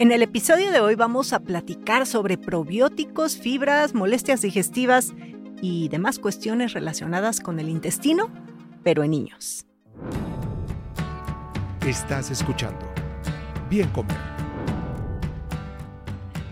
En 0.00 0.12
el 0.12 0.22
episodio 0.22 0.72
de 0.72 0.80
hoy 0.80 0.94
vamos 0.94 1.34
a 1.34 1.40
platicar 1.40 2.06
sobre 2.06 2.38
probióticos, 2.38 3.36
fibras, 3.36 3.92
molestias 3.92 4.40
digestivas 4.40 5.12
y 5.60 5.90
demás 5.90 6.18
cuestiones 6.18 6.72
relacionadas 6.72 7.38
con 7.38 7.60
el 7.60 7.68
intestino, 7.68 8.30
pero 8.82 9.04
en 9.04 9.10
niños. 9.10 9.66
Estás 11.86 12.30
escuchando 12.30 12.90
Bien 13.68 13.90
Comer 13.90 14.16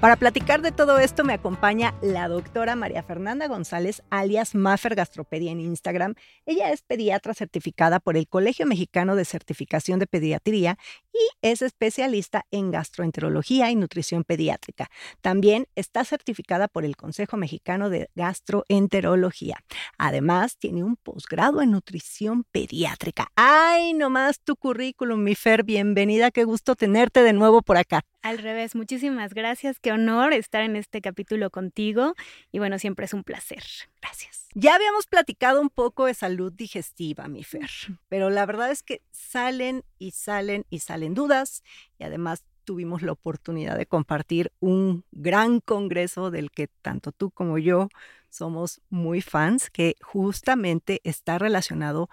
para 0.00 0.14
platicar 0.14 0.62
de 0.62 0.70
todo 0.70 1.00
esto 1.00 1.24
me 1.24 1.32
acompaña 1.32 1.92
la 2.02 2.28
doctora 2.28 2.76
María 2.76 3.02
Fernanda 3.02 3.48
González, 3.48 4.00
alias 4.10 4.54
Maffer 4.54 4.94
Gastropedia 4.94 5.50
en 5.50 5.58
Instagram. 5.58 6.14
Ella 6.46 6.70
es 6.70 6.82
pediatra 6.82 7.34
certificada 7.34 7.98
por 7.98 8.16
el 8.16 8.28
Colegio 8.28 8.64
Mexicano 8.64 9.16
de 9.16 9.24
Certificación 9.24 9.98
de 9.98 10.06
Pediatría 10.06 10.78
y 11.18 11.48
es 11.50 11.62
especialista 11.62 12.44
en 12.50 12.70
gastroenterología 12.70 13.70
y 13.70 13.76
nutrición 13.76 14.24
pediátrica. 14.24 14.90
También 15.20 15.66
está 15.74 16.04
certificada 16.04 16.68
por 16.68 16.84
el 16.84 16.96
Consejo 16.96 17.36
Mexicano 17.36 17.90
de 17.90 18.08
Gastroenterología. 18.14 19.58
Además, 19.98 20.56
tiene 20.58 20.84
un 20.84 20.96
posgrado 20.96 21.62
en 21.62 21.72
nutrición 21.72 22.44
pediátrica. 22.44 23.28
¡Ay, 23.36 23.94
nomás 23.94 24.40
tu 24.40 24.56
currículum, 24.56 25.22
mi 25.22 25.34
Fer! 25.34 25.64
Bienvenida, 25.64 26.30
qué 26.30 26.44
gusto 26.44 26.74
tenerte 26.74 27.22
de 27.22 27.32
nuevo 27.32 27.62
por 27.62 27.76
acá. 27.76 28.02
Al 28.22 28.38
revés, 28.38 28.74
muchísimas 28.74 29.34
gracias. 29.34 29.78
Qué 29.78 29.92
honor 29.92 30.32
estar 30.32 30.62
en 30.62 30.76
este 30.76 31.00
capítulo 31.00 31.50
contigo. 31.50 32.14
Y 32.52 32.58
bueno, 32.58 32.78
siempre 32.78 33.06
es 33.06 33.14
un 33.14 33.24
placer. 33.24 33.62
Gracias. 34.00 34.47
Ya 34.54 34.74
habíamos 34.74 35.06
platicado 35.06 35.60
un 35.60 35.70
poco 35.70 36.06
de 36.06 36.14
salud 36.14 36.52
digestiva, 36.52 37.28
mi 37.28 37.44
Fer, 37.44 37.70
pero 38.08 38.30
la 38.30 38.46
verdad 38.46 38.70
es 38.70 38.82
que 38.82 39.02
salen 39.10 39.84
y 39.98 40.12
salen 40.12 40.64
y 40.70 40.78
salen 40.78 41.14
dudas 41.14 41.62
y 41.98 42.04
además 42.04 42.44
tuvimos 42.64 43.02
la 43.02 43.12
oportunidad 43.12 43.76
de 43.76 43.86
compartir 43.86 44.52
un 44.60 45.04
gran 45.12 45.60
congreso 45.60 46.30
del 46.30 46.50
que 46.50 46.68
tanto 46.82 47.12
tú 47.12 47.30
como 47.30 47.58
yo 47.58 47.88
somos 48.30 48.80
muy 48.90 49.20
fans, 49.20 49.70
que 49.70 49.96
justamente 50.02 51.00
está 51.04 51.38
relacionado 51.38 52.08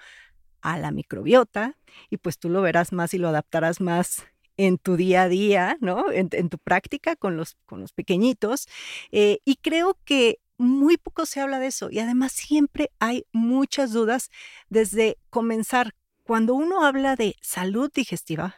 a 0.61 0.77
la 0.77 0.92
microbiota 0.92 1.77
y 2.09 2.17
pues 2.17 2.38
tú 2.38 2.49
lo 2.49 2.61
verás 2.61 2.92
más 2.92 3.14
y 3.14 3.17
lo 3.17 3.30
adaptarás 3.30 3.81
más 3.81 4.25
en 4.58 4.77
tu 4.77 4.95
día 4.95 5.23
a 5.23 5.30
día, 5.30 5.77
¿no? 5.81 6.11
En, 6.11 6.30
tu 6.49 6.58
práctica 6.58 7.16
con 7.16 7.36
los, 7.36 7.58
con 7.66 7.81
los 7.81 7.92
pequeñitos. 7.92 8.67
Eh, 9.11 9.39
y 9.44 9.58
creo 9.58 9.97
que 10.05 10.39
muy 10.58 10.98
poco 10.98 11.25
se 11.25 11.42
habla 11.42 11.59
de 11.59 11.67
eso 11.67 11.89
y 11.92 12.00
además 12.00 12.31
siempre 12.31 12.92
hay 13.00 13.25
muchas 13.31 13.92
dudas 13.92 14.30
desde 14.70 15.17
comenzar. 15.30 15.94
Cuando 16.23 16.56
uno 16.56 16.84
habla 16.84 17.16
de 17.16 17.36
salud 17.42 17.92
digestiva, 17.94 18.56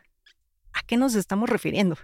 ¿a 0.73 0.81
qué 0.85 0.95
nos 0.95 1.15
estamos 1.15 1.49
refiriendo? 1.49 1.97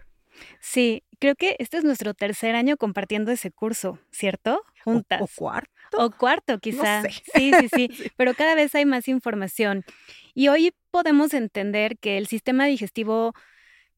Sí, 0.60 1.04
creo 1.20 1.36
que 1.36 1.56
este 1.60 1.78
es 1.78 1.84
nuestro 1.84 2.14
tercer 2.14 2.56
año 2.56 2.78
compartiendo 2.78 3.32
ese 3.32 3.52
curso, 3.52 4.00
¿cierto? 4.12 4.62
Juntas. 4.84 5.22
O, 5.22 5.28
cuarto. 5.36 5.70
O 5.98 6.12
cuarto, 6.12 6.59
quizá. 6.59 7.03
Sí, 7.34 7.52
sí, 7.59 7.70
sí, 7.74 8.12
Pero 8.18 8.34
cada 8.34 8.56
vez 8.56 8.74
hay 8.76 8.86
más 8.86 9.08
información. 9.08 9.86
Y 10.34 10.48
hoy 10.48 10.74
podemos 10.92 11.34
entender 11.34 11.98
que 11.98 12.18
el 12.18 12.28
sistema 12.28 12.66
digestivo 12.66 13.34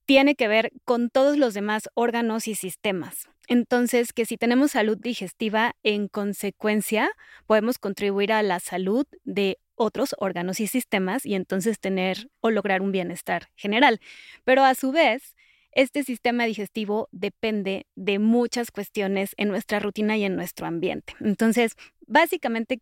tiene 0.05 0.35
que 0.35 0.47
ver 0.47 0.71
con 0.83 1.09
todos 1.09 1.37
los 1.37 1.53
demás 1.53 1.89
órganos 1.95 2.47
y 2.47 2.55
sistemas. 2.55 3.27
Entonces, 3.47 4.13
que 4.13 4.25
si 4.25 4.37
tenemos 4.37 4.71
salud 4.71 4.97
digestiva, 4.97 5.75
en 5.83 6.07
consecuencia, 6.07 7.09
podemos 7.45 7.77
contribuir 7.77 8.33
a 8.33 8.43
la 8.43 8.59
salud 8.59 9.05
de 9.23 9.59
otros 9.75 10.15
órganos 10.17 10.59
y 10.59 10.67
sistemas 10.67 11.25
y 11.25 11.35
entonces 11.35 11.79
tener 11.79 12.29
o 12.39 12.49
lograr 12.49 12.81
un 12.81 12.91
bienestar 12.91 13.49
general. 13.55 13.99
Pero 14.43 14.63
a 14.63 14.73
su 14.73 14.91
vez, 14.91 15.35
este 15.71 16.03
sistema 16.03 16.45
digestivo 16.45 17.09
depende 17.11 17.85
de 17.95 18.17
muchas 18.17 18.71
cuestiones 18.71 19.33
en 19.37 19.49
nuestra 19.49 19.79
rutina 19.79 20.15
y 20.17 20.23
en 20.23 20.35
nuestro 20.35 20.65
ambiente. 20.65 21.13
Entonces, 21.19 21.73
básicamente, 22.07 22.79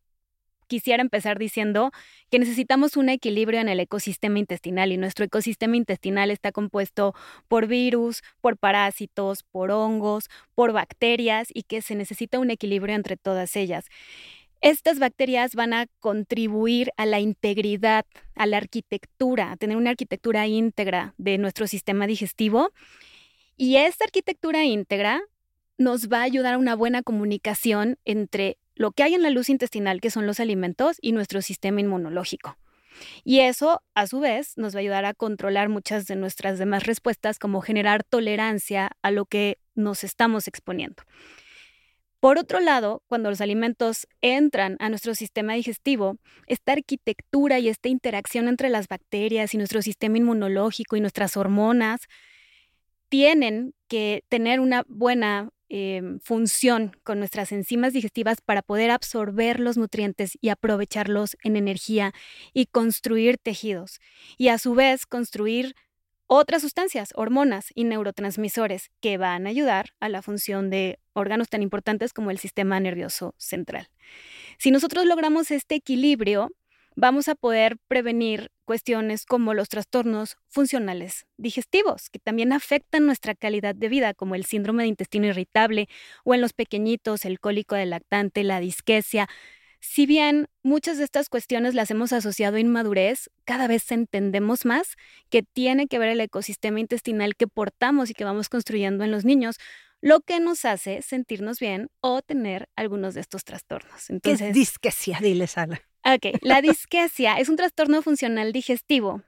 quisiera 0.68 1.02
empezar 1.02 1.40
diciendo 1.40 1.92
que 2.30 2.40
necesitamos 2.40 2.98
un 2.98 3.10
equilibrio 3.10 3.60
en 3.60 3.70
el 3.70 3.80
ecosistema 3.80 4.40
intestinal 4.40 4.92
y 4.92 4.98
nuestro 4.98 5.26
ecosistema 5.26 5.78
intestinal 5.78 6.32
está 6.32 6.52
compuesto 6.52 7.14
por 7.48 7.68
virus, 7.68 8.22
por 8.42 8.58
parásitos, 8.58 9.44
por 9.44 9.72
hongos, 9.72 10.30
por 10.56 10.72
bacterias 10.72 11.48
y 11.54 11.64
que 11.64 11.82
se 11.82 11.96
necesita 11.96 12.40
un 12.40 12.50
equilibrio 12.50 12.96
entre 12.96 13.18
todas 13.18 13.56
ellas. 13.56 13.86
Estas 14.64 14.98
bacterias 14.98 15.56
van 15.56 15.74
a 15.74 15.88
contribuir 16.00 16.92
a 16.96 17.06
la 17.06 17.20
integridad, 17.20 18.06
a 18.34 18.46
la 18.46 18.56
arquitectura, 18.56 19.52
a 19.52 19.58
tener 19.58 19.76
una 19.76 19.90
arquitectura 19.90 20.48
íntegra 20.48 21.14
de 21.18 21.38
nuestro 21.38 21.68
sistema 21.68 22.08
digestivo. 22.08 22.72
Y 23.58 23.76
esta 23.76 24.06
arquitectura 24.06 24.64
íntegra 24.64 25.22
nos 25.78 26.08
va 26.08 26.20
a 26.20 26.24
ayudar 26.24 26.54
a 26.54 26.58
una 26.58 26.76
buena 26.76 27.04
comunicación 27.04 27.98
entre 28.06 28.58
lo 28.76 28.92
que 28.92 29.04
hay 29.04 29.14
en 29.14 29.22
la 29.22 29.30
luz 29.30 29.50
intestinal, 29.50 30.02
que 30.02 30.10
son 30.10 30.28
los 30.28 30.40
alimentos, 30.40 30.98
y 31.02 31.12
nuestro 31.12 31.42
sistema 31.42 31.82
inmunológico. 31.82 32.58
Y 33.24 33.40
eso, 33.40 33.82
a 33.96 34.08
su 34.08 34.20
vez, 34.20 34.58
nos 34.58 34.76
va 34.76 34.80
a 34.80 34.82
ayudar 34.82 35.06
a 35.06 35.14
controlar 35.14 35.70
muchas 35.70 36.06
de 36.06 36.16
nuestras 36.16 36.60
demás 36.60 36.86
respuestas, 36.86 37.40
como 37.40 37.62
generar 37.62 38.04
tolerancia 38.04 38.92
a 39.02 39.12
lo 39.12 39.26
que 39.26 39.58
nos 39.76 40.04
estamos 40.04 40.48
exponiendo. 40.48 41.04
Por 42.24 42.38
otro 42.38 42.62
lado, 42.62 43.04
cuando 43.08 43.30
los 43.30 43.42
alimentos 43.42 44.08
entran 44.22 44.78
a 44.80 44.88
nuestro 44.88 45.14
sistema 45.14 45.56
digestivo, 45.56 46.18
esta 46.48 46.72
arquitectura 46.72 47.60
y 47.60 47.68
esta 47.68 47.90
interacción 47.90 48.48
entre 48.48 48.70
las 48.70 48.88
bacterias 48.88 49.54
y 49.54 49.58
nuestro 49.58 49.82
sistema 49.82 50.18
inmunológico 50.18 50.96
y 50.96 51.02
nuestras 51.02 51.36
hormonas 51.36 52.08
tienen 53.10 53.74
que 53.90 54.24
tener 54.30 54.62
una 54.62 54.86
buena 54.88 55.50
Em, 55.70 56.20
función 56.20 56.92
con 57.04 57.20
nuestras 57.20 57.52
enzimas 57.52 57.94
digestivas 57.94 58.42
para 58.42 58.62
poder 58.62 58.92
absorber 58.92 59.60
los 59.60 59.78
nutrientes 59.78 60.38
y 60.40 60.50
aprovecharlos 60.50 61.36
en 61.44 61.56
energía 61.56 62.14
y 62.54 62.68
construir 62.68 63.38
tejidos. 63.38 64.00
Y 64.38 64.50
a 64.50 64.60
su 64.60 64.76
vez 64.76 65.06
construir 65.06 65.74
otras 66.28 66.62
sustancias, 66.62 67.10
hormonas 67.16 67.68
y 67.74 67.86
neurotransmisores 67.86 68.92
que 69.02 69.18
van 69.18 69.48
a 69.48 69.50
ayudar 69.50 69.92
a 70.00 70.10
la 70.10 70.22
función 70.22 70.70
de 70.70 71.00
órganos 71.14 71.50
tan 71.50 71.64
importantes 71.64 72.14
como 72.14 72.30
el 72.30 72.40
sistema 72.40 72.80
nervioso 72.80 73.34
central. 73.38 73.90
Si 74.60 74.70
nosotros 74.70 75.06
logramos 75.06 75.50
este 75.50 75.76
equilibrio, 75.76 76.52
vamos 76.96 77.28
a 77.28 77.36
poder 77.36 77.78
prevenir 77.88 78.52
cuestiones 78.66 79.26
como 79.26 79.54
los 79.54 79.70
trastornos 79.70 80.38
funcionales 80.48 81.26
digestivos, 81.38 82.10
que 82.10 82.20
también 82.20 82.54
afectan 82.54 83.06
nuestra 83.06 83.36
calidad 83.36 83.76
de 83.76 83.90
vida, 83.90 84.14
como 84.14 84.36
el 84.36 84.46
síndrome 84.46 84.84
de 84.84 84.90
intestino 84.90 85.28
irritable 85.28 85.88
o 86.24 86.34
en 86.34 86.42
los 86.42 86.54
pequeñitos 86.54 87.26
el 87.26 87.40
cólico 87.40 87.76
del 87.76 87.92
lactante, 87.92 88.44
la 88.44 88.60
disquesia. 88.60 89.28
Si 89.80 90.06
bien 90.06 90.48
muchas 90.64 90.98
de 90.98 91.04
estas 91.04 91.28
cuestiones 91.28 91.76
las 91.76 91.92
hemos 91.92 92.14
asociado 92.14 92.56
a 92.56 92.60
inmadurez, 92.62 93.30
cada 93.44 93.68
vez 93.68 93.92
entendemos 93.92 94.64
más 94.64 94.96
que 95.30 95.44
tiene 95.44 95.88
que 95.88 96.00
ver 96.00 96.10
el 96.10 96.22
ecosistema 96.22 96.80
intestinal 96.80 97.36
que 97.36 97.48
portamos 97.48 98.10
y 98.10 98.14
que 98.14 98.24
vamos 98.24 98.48
construyendo 98.48 99.04
en 99.04 99.12
los 99.12 99.26
niños, 99.26 99.58
lo 100.00 100.22
que 100.22 100.40
nos 100.40 100.64
hace 100.64 101.02
sentirnos 101.02 101.60
bien 101.60 101.90
o 102.00 102.22
tener 102.22 102.70
algunos 102.78 103.14
de 103.14 103.22
estos 103.22 103.44
trastornos. 103.44 104.10
Entonces, 104.10 104.40
¿Qué 104.40 104.48
es 104.48 104.54
disquesia? 104.54 105.20
Dile, 105.22 105.48
Sala. 105.48 105.82
Ok, 106.06 106.38
la 106.42 106.62
disquesia 106.62 107.38
es 107.40 107.50
un 107.50 107.56
trastorno 107.56 108.02
funcional 108.02 108.52
digestivo 108.52 109.24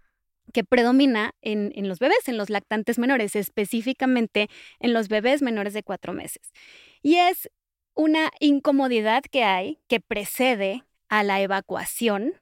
que 0.53 0.63
predomina 0.63 1.33
en, 1.41 1.71
en, 1.75 1.87
los 1.87 1.99
bebés, 1.99 2.27
en 2.27 2.37
los 2.37 2.49
lactantes 2.49 2.99
menores, 2.99 3.35
específicamente 3.35 4.49
en 4.79 4.93
los 4.93 5.07
bebés 5.07 5.41
menores 5.41 5.73
de 5.73 5.83
cuatro 5.83 6.13
meses. 6.13 6.51
Y 7.01 7.15
es 7.15 7.49
una 7.93 8.29
incomodidad 8.39 9.23
que 9.23 9.43
hay 9.43 9.79
que 9.87 9.99
precede 10.01 10.83
a 11.07 11.23
la 11.23 11.41
evacuación 11.41 12.33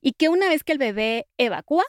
y 0.00 0.12
que 0.12 0.28
una 0.28 0.48
vez 0.48 0.62
que 0.62 0.72
el 0.72 0.78
bebé 0.78 1.26
evacúa, 1.36 1.84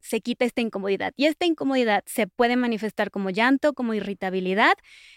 se 0.00 0.20
quita 0.20 0.44
esta 0.44 0.60
incomodidad. 0.60 1.14
Y 1.16 1.26
esta 1.26 1.46
incomodidad 1.46 2.02
se 2.06 2.26
puede 2.26 2.56
manifestar 2.56 3.10
como 3.10 3.30
llanto, 3.30 3.72
como 3.72 3.94
irritabilidad, 3.94 4.74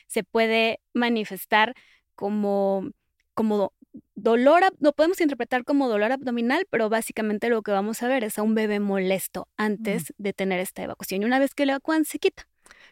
se 0.07 0.23
puede 0.23 0.79
manifestar 0.93 1.73
como, 2.13 2.91
como 3.33 3.73
dolor, 4.15 4.63
lo 4.79 4.93
podemos 4.93 5.21
interpretar 5.21 5.63
como 5.63 5.87
dolor 5.89 6.11
abdominal, 6.11 6.65
pero 6.69 6.89
básicamente 6.89 7.49
lo 7.49 7.61
que 7.61 7.71
vamos 7.71 8.01
a 8.03 8.07
ver 8.07 8.23
es 8.23 8.37
a 8.37 8.43
un 8.43 8.55
bebé 8.55 8.79
molesto 8.79 9.47
antes 9.57 10.13
de 10.17 10.33
tener 10.33 10.59
esta 10.59 10.83
evacuación. 10.83 11.21
Y 11.21 11.25
una 11.25 11.39
vez 11.39 11.53
que 11.53 11.65
le 11.65 11.73
evacúan, 11.73 12.05
se 12.05 12.19
quita. 12.19 12.47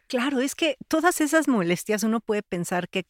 Claro, 0.08 0.40
es 0.40 0.54
que 0.54 0.78
todas 0.88 1.22
esas 1.22 1.48
molestias 1.48 2.04
uno 2.04 2.20
puede 2.20 2.44
pensar 2.44 2.90
que 2.90 3.06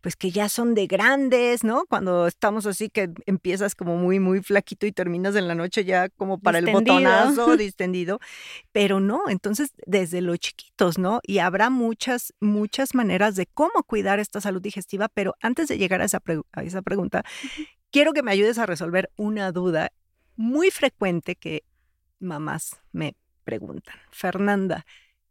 pues 0.00 0.16
que 0.16 0.30
ya 0.30 0.48
son 0.48 0.74
de 0.74 0.86
grandes, 0.86 1.64
¿no? 1.64 1.84
Cuando 1.86 2.26
estamos 2.26 2.66
así 2.66 2.88
que 2.88 3.10
empiezas 3.26 3.74
como 3.74 3.96
muy 3.96 4.20
muy 4.20 4.42
flaquito 4.42 4.86
y 4.86 4.92
terminas 4.92 5.34
en 5.36 5.48
la 5.48 5.54
noche 5.54 5.84
ya 5.84 6.08
como 6.08 6.38
para 6.38 6.58
el 6.58 6.66
botonazo 6.70 7.56
distendido, 7.56 8.20
pero 8.72 9.00
no, 9.00 9.28
entonces 9.28 9.72
desde 9.86 10.20
los 10.20 10.38
chiquitos, 10.38 10.98
¿no? 10.98 11.20
Y 11.24 11.38
habrá 11.38 11.68
muchas 11.68 12.32
muchas 12.40 12.94
maneras 12.94 13.34
de 13.36 13.46
cómo 13.46 13.82
cuidar 13.84 14.20
esta 14.20 14.40
salud 14.40 14.62
digestiva, 14.62 15.08
pero 15.08 15.34
antes 15.40 15.68
de 15.68 15.78
llegar 15.78 16.00
a 16.00 16.04
esa, 16.04 16.22
a 16.52 16.62
esa 16.62 16.82
pregunta, 16.82 17.24
quiero 17.90 18.12
que 18.12 18.22
me 18.22 18.30
ayudes 18.30 18.58
a 18.58 18.66
resolver 18.66 19.10
una 19.16 19.52
duda 19.52 19.90
muy 20.36 20.70
frecuente 20.70 21.34
que 21.34 21.64
mamás 22.20 22.80
me 22.92 23.14
preguntan. 23.44 23.96
Fernanda, 24.10 24.84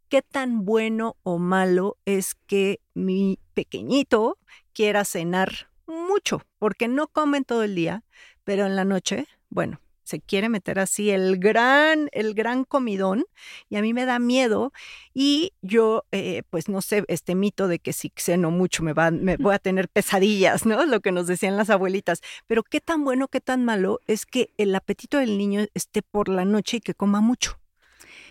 qué 0.10 0.22
tan 0.22 0.66
bueno 0.66 1.18
o 1.24 1.38
malo 1.38 1.98
es 2.06 2.36
que 2.36 2.80
mi 2.94 3.40
pequeñito 3.54 4.38
quiera 4.74 5.06
cenar 5.06 5.70
mucho, 5.88 6.42
porque 6.60 6.88
no 6.88 7.08
comen 7.08 7.44
todo 7.44 7.64
el 7.64 7.76
día, 7.76 8.04
pero 8.44 8.66
en 8.66 8.76
la 8.76 8.86
noche, 8.86 9.28
bueno, 9.50 9.80
se 10.06 10.22
quiere 10.22 10.50
meter 10.50 10.80
así 10.80 11.10
el 11.10 11.40
gran, 11.40 12.10
el 12.12 12.36
gran 12.36 12.64
comidón 12.64 13.26
y 13.70 13.76
a 13.76 13.82
mí 13.82 13.94
me 13.94 14.06
da 14.06 14.20
miedo 14.20 14.72
y 15.14 15.54
yo, 15.62 16.06
eh, 16.12 16.44
pues 16.50 16.70
no 16.70 16.82
sé, 16.82 17.04
este 17.08 17.34
mito 17.34 17.68
de 17.68 17.80
que 17.80 17.92
si 17.92 18.12
ceno 18.16 18.52
mucho 18.52 18.84
me, 18.84 18.94
va, 18.94 19.10
me 19.12 19.38
voy 19.38 19.56
a 19.56 19.60
tener 19.60 19.90
pesadillas, 19.90 20.66
¿no? 20.66 20.86
Lo 20.86 21.02
que 21.02 21.12
nos 21.12 21.26
decían 21.28 21.58
las 21.58 21.72
abuelitas, 21.72 22.22
pero 22.46 22.64
qué 22.64 22.82
tan 22.82 23.04
bueno, 23.04 23.28
qué 23.28 23.42
tan 23.42 23.66
malo 23.66 24.00
es 24.06 24.26
que 24.26 24.54
el 24.58 24.76
apetito 24.76 25.18
del 25.18 25.38
niño 25.38 25.66
esté 25.74 26.04
por 26.04 26.30
la 26.30 26.46
noche 26.46 26.78
y 26.78 26.82
que 26.82 26.94
coma 26.94 27.22
mucho. 27.22 27.60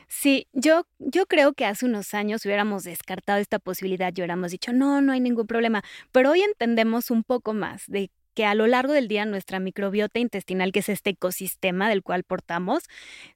Sí, 0.09 0.49
yo, 0.53 0.87
yo 0.99 1.27
creo 1.27 1.55
que 1.55 1.67
hace 1.67 1.87
unos 1.87 2.15
años 2.15 2.45
hubiéramos 2.45 2.85
descartado 2.85 3.39
esta 3.41 3.59
posibilidad 3.59 4.12
y 4.15 4.21
hubiéramos 4.21 4.51
dicho, 4.51 4.73
no, 4.73 5.01
no 5.01 5.12
hay 5.12 5.21
ningún 5.21 5.47
problema, 5.47 5.83
pero 6.12 6.31
hoy 6.31 6.43
entendemos 6.43 7.11
un 7.11 7.25
poco 7.25 7.55
más 7.55 7.85
de 7.87 8.11
que 8.35 8.45
a 8.45 8.55
lo 8.55 8.67
largo 8.67 8.93
del 8.93 9.09
día 9.09 9.25
nuestra 9.25 9.61
microbiota 9.61 10.19
intestinal, 10.19 10.73
que 10.73 10.81
es 10.81 10.89
este 10.89 11.11
ecosistema 11.11 11.89
del 11.89 12.03
cual 12.03 12.25
portamos, 12.25 12.85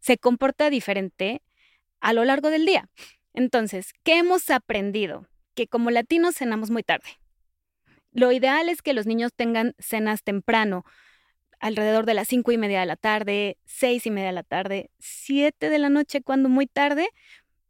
se 0.01 0.19
comporta 0.19 0.71
diferente 0.71 1.43
a 2.01 2.13
lo 2.13 2.25
largo 2.25 2.51
del 2.51 2.67
día. 2.67 2.89
Entonces, 3.33 3.93
¿qué 4.03 4.19
hemos 4.19 4.51
aprendido? 4.51 5.27
Que 5.55 5.69
como 5.69 5.91
latinos 5.91 6.35
cenamos 6.35 6.71
muy 6.71 6.83
tarde. 6.83 7.09
Lo 8.13 8.33
ideal 8.33 8.69
es 8.69 8.83
que 8.83 8.95
los 8.95 9.07
niños 9.07 9.33
tengan 9.35 9.75
cenas 9.79 10.25
temprano, 10.25 10.85
alrededor 11.61 12.07
de 12.07 12.15
las 12.15 12.29
cinco 12.29 12.53
y 12.53 12.59
media 12.59 12.81
de 12.81 12.87
la 12.87 12.97
tarde, 12.97 13.59
seis 13.65 14.07
y 14.07 14.11
media 14.11 14.29
de 14.29 14.35
la 14.35 14.43
tarde, 14.43 14.91
siete 14.99 15.71
de 15.71 15.79
la 15.79 15.89
noche, 15.89 16.23
cuando 16.23 16.49
muy 16.49 16.67
tarde. 16.67 17.09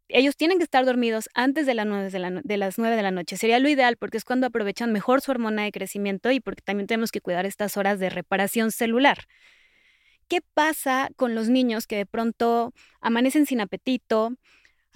Ellos 0.08 0.37
tienen 0.37 0.56
que 0.58 0.64
estar 0.64 0.87
dormidos 0.87 1.29
antes 1.35 1.67
de, 1.67 1.75
las 1.75 1.87
nueve 1.87 2.11
de, 2.11 2.56
las 2.56 2.79
9 2.79 2.96
de 2.96 3.02
la 3.02 3.11
noche. 3.11 3.37
Sería 3.37 3.58
lo 3.58 3.69
ideal 3.69 3.99
porque 3.99 4.17
es 4.17 4.25
cuando 4.25 4.46
aprovechan 4.46 4.90
mejor 4.90 5.20
su 5.20 5.31
hormona 5.31 5.64
de 5.64 5.73
crecimiento 5.73 6.31
y 6.31 6.40
porque 6.40 6.62
también 6.62 6.87
tenemos 6.87 7.11
que 7.11 7.20
cuidar 7.20 7.44
estas 7.44 7.76
horas 7.76 7.99
de 7.99 8.08
reparación 8.08 8.73
celular. 8.73 9.19
¿Qué 10.29 10.41
pasa 10.55 11.11
con 11.17 11.34
los 11.34 11.50
niños 11.50 11.87
que 11.87 11.96
de 11.96 12.06
pronto 12.06 12.73
amanecen 13.00 13.44
sin 13.44 13.61
apetito, 13.61 14.32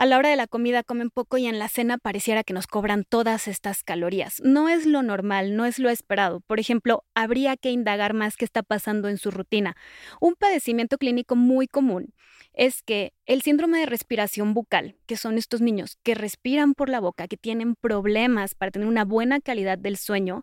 a 0.03 0.07
la 0.07 0.19
hora 0.19 0.31
de 0.31 0.37
la 0.37 0.49
comida 0.49 0.83
comen 0.83 1.11
poco 1.11 1.39
y 1.39 1.47
en 1.47 1.61
la 1.61 1.69
cena 1.69 1.97
pareciera 1.97 2.43
que 2.43 2.53
nos 2.53 2.67
cobran 2.67 3.05
todas 3.05 3.47
estas 3.47 3.85
calorías. 3.85 4.41
No 4.43 4.69
es 4.69 4.85
lo 4.85 5.01
normal, 5.05 5.55
no 5.55 5.65
es 5.65 5.79
lo 5.79 5.91
esperado. 5.91 6.41
Por 6.41 6.59
ejemplo, 6.59 7.05
habría 7.15 7.57
que 7.57 7.71
indagar 7.71 8.13
más 8.13 8.37
qué 8.37 8.45
está 8.45 8.65
pasando 8.65 9.09
en 9.09 9.17
su 9.17 9.31
rutina. 9.31 9.77
Un 10.21 10.35
padecimiento 10.35 10.99
clínico 10.99 11.37
muy 11.37 11.69
común 11.69 12.15
es 12.53 12.83
que 12.83 13.13
el 13.27 13.43
síndrome 13.43 13.79
de 13.79 13.87
respiración 13.87 14.55
bucal, 14.55 14.97
que 15.07 15.17
son 15.17 15.39
estos 15.39 15.61
niños 15.61 16.01
que 16.03 16.17
respiran 16.17 16.75
por 16.75 16.89
la 16.89 16.99
boca, 16.99 17.29
que 17.29 17.37
tienen 17.37 17.77
problemas 17.77 18.57
para 18.57 18.73
tener 18.73 18.89
una 18.89 19.05
buena 19.05 19.39
calidad 19.39 19.79
del 19.79 19.97
sueño, 19.97 20.43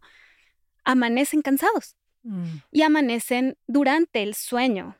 amanecen 0.86 1.42
cansados 1.42 1.98
mm. 2.24 2.46
y 2.72 2.84
amanecen 2.84 3.58
durante 3.68 4.24
el 4.24 4.36
sueño. 4.36 4.96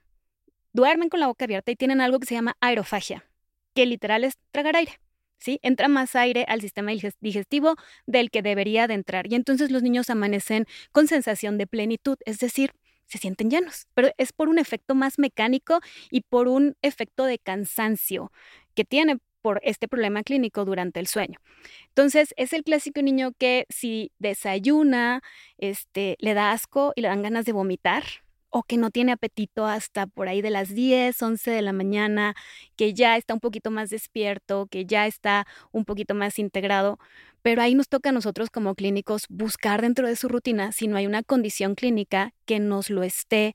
Duermen 0.74 1.08
con 1.08 1.22
la 1.22 1.28
boca 1.28 1.46
abierta 1.46 1.72
y 1.72 1.78
tienen 1.78 2.02
algo 2.02 2.20
que 2.20 2.26
se 2.26 2.36
llama 2.36 2.58
aerofagia 2.60 3.29
que 3.74 3.86
literal 3.86 4.24
es 4.24 4.36
tragar 4.52 4.76
aire. 4.76 5.00
¿Sí? 5.42 5.58
Entra 5.62 5.88
más 5.88 6.18
aire 6.18 6.44
al 6.50 6.60
sistema 6.60 6.92
digestivo 7.22 7.78
del 8.06 8.30
que 8.30 8.42
debería 8.42 8.88
de 8.88 8.94
entrar. 8.96 9.32
Y 9.32 9.36
entonces 9.36 9.72
los 9.72 9.82
niños 9.82 10.10
amanecen 10.10 10.66
con 10.92 11.08
sensación 11.08 11.58
de 11.58 11.66
plenitud, 11.66 12.18
es 12.26 12.40
decir, 12.40 12.74
se 13.10 13.18
sienten 13.18 13.50
llenos, 13.50 13.88
pero 13.94 14.12
es 14.18 14.34
por 14.34 14.50
un 14.50 14.60
efecto 14.60 14.96
más 14.96 15.18
mecánico 15.18 15.80
y 16.12 16.22
por 16.22 16.48
un 16.48 16.76
efecto 16.82 17.24
de 17.24 17.40
cansancio 17.40 18.34
que 18.76 18.84
tiene 18.84 19.18
por 19.42 19.62
este 19.64 19.88
problema 19.88 20.24
clínico 20.24 20.66
durante 20.66 21.00
el 21.00 21.08
sueño. 21.08 21.40
Entonces, 21.88 22.34
es 22.38 22.54
el 22.54 22.64
clásico 22.64 23.02
niño 23.02 23.32
que 23.38 23.66
si 23.70 24.12
desayuna, 24.20 25.22
este, 25.58 26.18
le 26.20 26.34
da 26.34 26.52
asco 26.52 26.94
y 26.96 27.02
le 27.02 27.08
dan 27.08 27.22
ganas 27.22 27.46
de 27.46 27.54
vomitar, 27.54 28.04
o 28.50 28.64
que 28.64 28.78
no 28.78 28.92
tiene 28.92 29.12
apetito 29.12 29.66
hasta 29.66 30.08
por 30.08 30.28
ahí 30.28 30.42
de 30.42 30.50
las 30.50 30.74
10, 30.74 31.22
11 31.22 31.52
de 31.52 31.62
la 31.62 31.74
mañana, 31.74 32.36
que 32.76 32.94
ya 32.94 33.18
está 33.18 33.34
un 33.34 33.40
poquito 33.40 33.72
más 33.72 33.90
despierto, 33.90 34.68
que 34.68 34.86
ya 34.86 35.08
está 35.08 35.46
un 35.72 35.86
poquito 35.86 36.16
más 36.16 36.40
integrado. 36.40 37.00
Pero 37.42 37.62
ahí 37.62 37.76
nos 37.76 37.88
toca 37.88 38.10
a 38.10 38.14
nosotros 38.14 38.50
como 38.50 38.76
clínicos 38.76 39.26
buscar 39.30 39.82
dentro 39.82 40.08
de 40.08 40.16
su 40.16 40.28
rutina 40.28 40.72
si 40.72 40.88
no 40.88 40.98
hay 40.98 41.08
una 41.08 41.24
condición 41.24 41.76
clínica 41.76 42.34
que 42.46 42.60
nos 42.60 42.90
lo 42.90 43.04
esté 43.04 43.54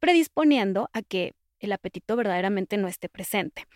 predisponiendo 0.00 0.90
a 0.92 1.02
que 1.02 1.34
el 1.60 1.72
apetito 1.72 2.16
verdaderamente 2.16 2.76
no 2.78 2.88
esté 2.88 3.08
presente. 3.08 3.66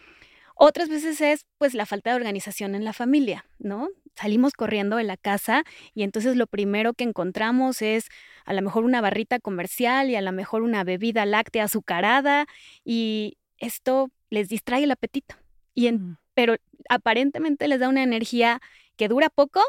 Otras 0.55 0.89
veces 0.89 1.21
es 1.21 1.47
pues 1.59 1.75
la 1.75 1.87
falta 1.87 2.11
de 2.11 2.17
organización 2.17 2.75
en 2.75 2.85
la 2.85 2.93
familia, 2.93 3.47
¿no? 3.59 3.89
Salimos 4.15 4.53
corriendo 4.53 4.97
de 4.97 5.05
la 5.05 5.17
casa 5.17 5.65
y 5.95 6.05
entonces 6.05 6.37
lo 6.37 6.47
primero 6.47 6.95
que 6.95 7.05
encontramos 7.05 7.83
es 7.83 8.07
a 8.45 8.53
lo 8.53 8.63
mejor 8.63 8.85
una 8.85 9.01
barrita 9.01 9.41
comercial 9.41 10.11
y 10.11 10.17
a 10.17 10.23
lo 10.23 10.31
mejor 10.31 10.63
una 10.63 10.85
bebida 10.85 11.27
láctea 11.27 11.65
azucarada 11.65 12.47
y 12.85 13.37
esto 13.59 14.11
les 14.31 14.49
distrae 14.49 14.85
el 14.85 14.93
apetito. 14.93 15.35
Y 15.75 15.91
mm. 15.91 16.17
Pero 16.35 16.57
aparentemente 16.89 17.69
les 17.69 17.81
da 17.81 17.89
una 17.89 18.03
energía 18.03 18.61
que 18.97 19.09
dura 19.09 19.31
poco, 19.31 19.61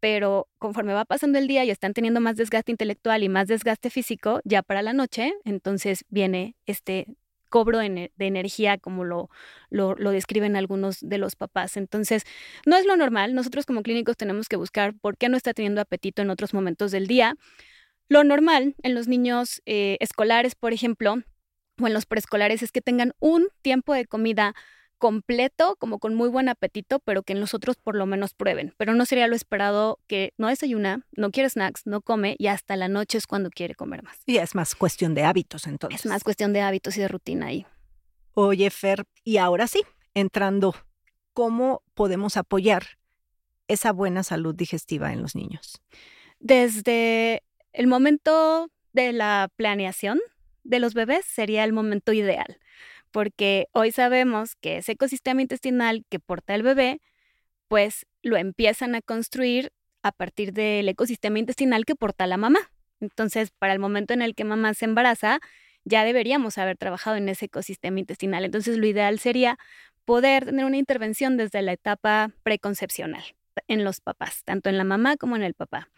pero 0.00 0.48
conforme 0.58 0.92
va 0.92 1.06
pasando 1.06 1.38
el 1.38 1.48
día 1.48 1.64
y 1.64 1.70
están 1.70 1.94
teniendo 1.94 2.20
más 2.20 2.36
desgaste 2.36 2.70
intelectual 2.70 3.22
y 3.22 3.28
más 3.28 3.48
desgaste 3.48 3.90
físico, 3.90 4.40
ya 4.44 4.62
para 4.62 4.82
la 4.82 4.92
noche, 4.92 5.34
entonces 5.44 6.04
viene 6.10 6.56
este 6.66 7.06
cobro 7.54 7.78
de, 7.78 8.10
energía, 8.18 8.78
como 8.78 9.04
lo, 9.04 9.30
lo, 9.70 10.10
describen 10.10 10.56
algunos 10.56 10.98
de 11.00 11.18
los 11.18 11.36
papás. 11.36 11.76
Entonces, 11.76 12.24
no 12.66 12.76
es 12.76 12.84
lo 12.84 12.96
normal. 12.96 13.32
Nosotros 13.32 13.64
como 13.64 13.84
clínicos 13.84 14.16
tenemos 14.16 14.48
que 14.48 14.56
buscar 14.56 14.92
por 15.00 15.16
qué 15.16 15.28
no 15.28 15.36
está 15.36 15.54
teniendo 15.54 15.80
apetito 15.80 16.20
en 16.20 16.30
otros 16.30 16.52
momentos 16.52 16.90
del 16.90 17.06
día. 17.06 17.36
Lo 18.08 18.24
normal 18.24 18.74
en 18.82 18.96
los 18.96 19.06
niños 19.06 19.62
eh, 19.66 19.98
escolares, 20.00 20.56
por 20.56 20.72
ejemplo, 20.72 21.18
o 21.80 21.86
en 21.86 21.94
los 21.94 22.06
preescolares, 22.06 22.60
es 22.64 22.72
que 22.72 22.80
tengan 22.80 23.12
un 23.20 23.46
tiempo 23.62 23.94
de 23.94 24.04
comida 24.04 24.56
completo, 24.98 25.76
como 25.76 25.98
con 25.98 26.14
muy 26.14 26.28
buen 26.28 26.48
apetito, 26.48 26.98
pero 27.00 27.22
que 27.22 27.32
en 27.32 27.40
los 27.40 27.54
otros 27.54 27.76
por 27.76 27.96
lo 27.96 28.06
menos 28.06 28.34
prueben. 28.34 28.74
Pero 28.76 28.94
no 28.94 29.04
sería 29.06 29.26
lo 29.26 29.36
esperado 29.36 29.98
que 30.06 30.32
no 30.38 30.48
desayuna, 30.48 31.06
no 31.12 31.30
quiere 31.30 31.50
snacks, 31.50 31.86
no 31.86 32.00
come 32.00 32.36
y 32.38 32.46
hasta 32.46 32.76
la 32.76 32.88
noche 32.88 33.18
es 33.18 33.26
cuando 33.26 33.50
quiere 33.50 33.74
comer 33.74 34.02
más. 34.02 34.18
Y 34.26 34.38
es 34.38 34.54
más 34.54 34.74
cuestión 34.74 35.14
de 35.14 35.24
hábitos 35.24 35.66
entonces. 35.66 36.00
Es 36.00 36.06
más 36.06 36.24
cuestión 36.24 36.52
de 36.52 36.60
hábitos 36.60 36.96
y 36.96 37.00
de 37.00 37.08
rutina 37.08 37.46
ahí. 37.46 37.66
Oye, 38.34 38.70
Fer, 38.70 39.04
y 39.22 39.36
ahora 39.36 39.66
sí, 39.66 39.82
entrando, 40.14 40.74
¿cómo 41.32 41.82
podemos 41.94 42.36
apoyar 42.36 42.84
esa 43.68 43.92
buena 43.92 44.22
salud 44.22 44.54
digestiva 44.54 45.12
en 45.12 45.22
los 45.22 45.34
niños? 45.34 45.80
Desde 46.40 47.42
el 47.72 47.86
momento 47.86 48.70
de 48.92 49.12
la 49.12 49.50
planeación 49.56 50.20
de 50.62 50.78
los 50.80 50.94
bebés 50.94 51.24
sería 51.26 51.64
el 51.64 51.72
momento 51.72 52.12
ideal 52.12 52.58
porque 53.14 53.68
hoy 53.70 53.92
sabemos 53.92 54.56
que 54.56 54.78
ese 54.78 54.90
ecosistema 54.90 55.40
intestinal 55.40 56.04
que 56.10 56.18
porta 56.18 56.52
el 56.56 56.64
bebé, 56.64 57.00
pues 57.68 58.06
lo 58.22 58.36
empiezan 58.36 58.96
a 58.96 59.02
construir 59.02 59.70
a 60.02 60.10
partir 60.10 60.52
del 60.52 60.88
ecosistema 60.88 61.38
intestinal 61.38 61.84
que 61.84 61.94
porta 61.94 62.26
la 62.26 62.38
mamá. 62.38 62.58
Entonces, 62.98 63.52
para 63.56 63.72
el 63.72 63.78
momento 63.78 64.14
en 64.14 64.22
el 64.22 64.34
que 64.34 64.42
mamá 64.42 64.74
se 64.74 64.86
embaraza, 64.86 65.38
ya 65.84 66.04
deberíamos 66.04 66.58
haber 66.58 66.76
trabajado 66.76 67.14
en 67.14 67.28
ese 67.28 67.44
ecosistema 67.44 68.00
intestinal. 68.00 68.44
Entonces, 68.44 68.78
lo 68.78 68.86
ideal 68.88 69.20
sería 69.20 69.60
poder 70.04 70.46
tener 70.46 70.64
una 70.64 70.78
intervención 70.78 71.36
desde 71.36 71.62
la 71.62 71.72
etapa 71.72 72.32
preconcepcional 72.42 73.22
en 73.68 73.84
los 73.84 74.00
papás, 74.00 74.42
tanto 74.44 74.68
en 74.68 74.78
la 74.78 74.84
mamá 74.84 75.16
como 75.16 75.36
en 75.36 75.42
el 75.42 75.54
papá. 75.54 75.88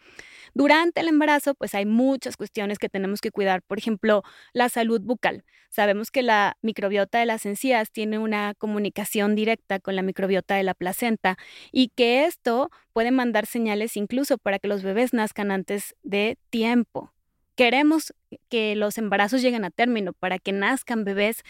Durante 0.53 1.01
el 1.01 1.07
embarazo, 1.07 1.53
pues 1.55 1.75
hay 1.75 1.85
muchas 1.85 2.37
cuestiones 2.37 2.79
que 2.79 2.89
tenemos 2.89 3.21
que 3.21 3.31
cuidar. 3.31 3.61
Por 3.61 3.77
ejemplo, 3.77 4.23
la 4.53 4.69
salud 4.69 5.01
bucal. 5.01 5.43
Sabemos 5.69 6.09
que 6.09 6.23
la 6.23 6.57
microbiota 6.61 7.19
de 7.19 7.25
las 7.25 7.45
encías 7.45 7.91
tiene 7.91 8.17
una 8.19 8.53
comunicación 8.57 9.35
directa 9.35 9.79
con 9.79 9.95
la 9.95 10.01
microbiota 10.01 10.55
de 10.55 10.63
la 10.63 10.73
placenta 10.73 11.37
y 11.71 11.89
que 11.89 12.25
esto 12.25 12.69
puede 12.93 13.11
mandar 13.11 13.45
señales 13.45 13.97
incluso 13.97 14.37
para 14.37 14.59
que 14.59 14.67
los 14.67 14.83
bebés 14.83 15.13
nazcan 15.13 15.51
antes 15.51 15.95
de 16.03 16.37
tiempo. 16.49 17.11
queremos 17.55 18.13
que 18.49 18.75
los 18.75 18.97
embarazos 18.99 19.41
lleguen 19.41 19.65
a 19.65 19.71
término 19.71 20.13
para 20.13 20.37
que 20.37 20.51
nazcan 20.51 21.03
bebés 21.03 21.41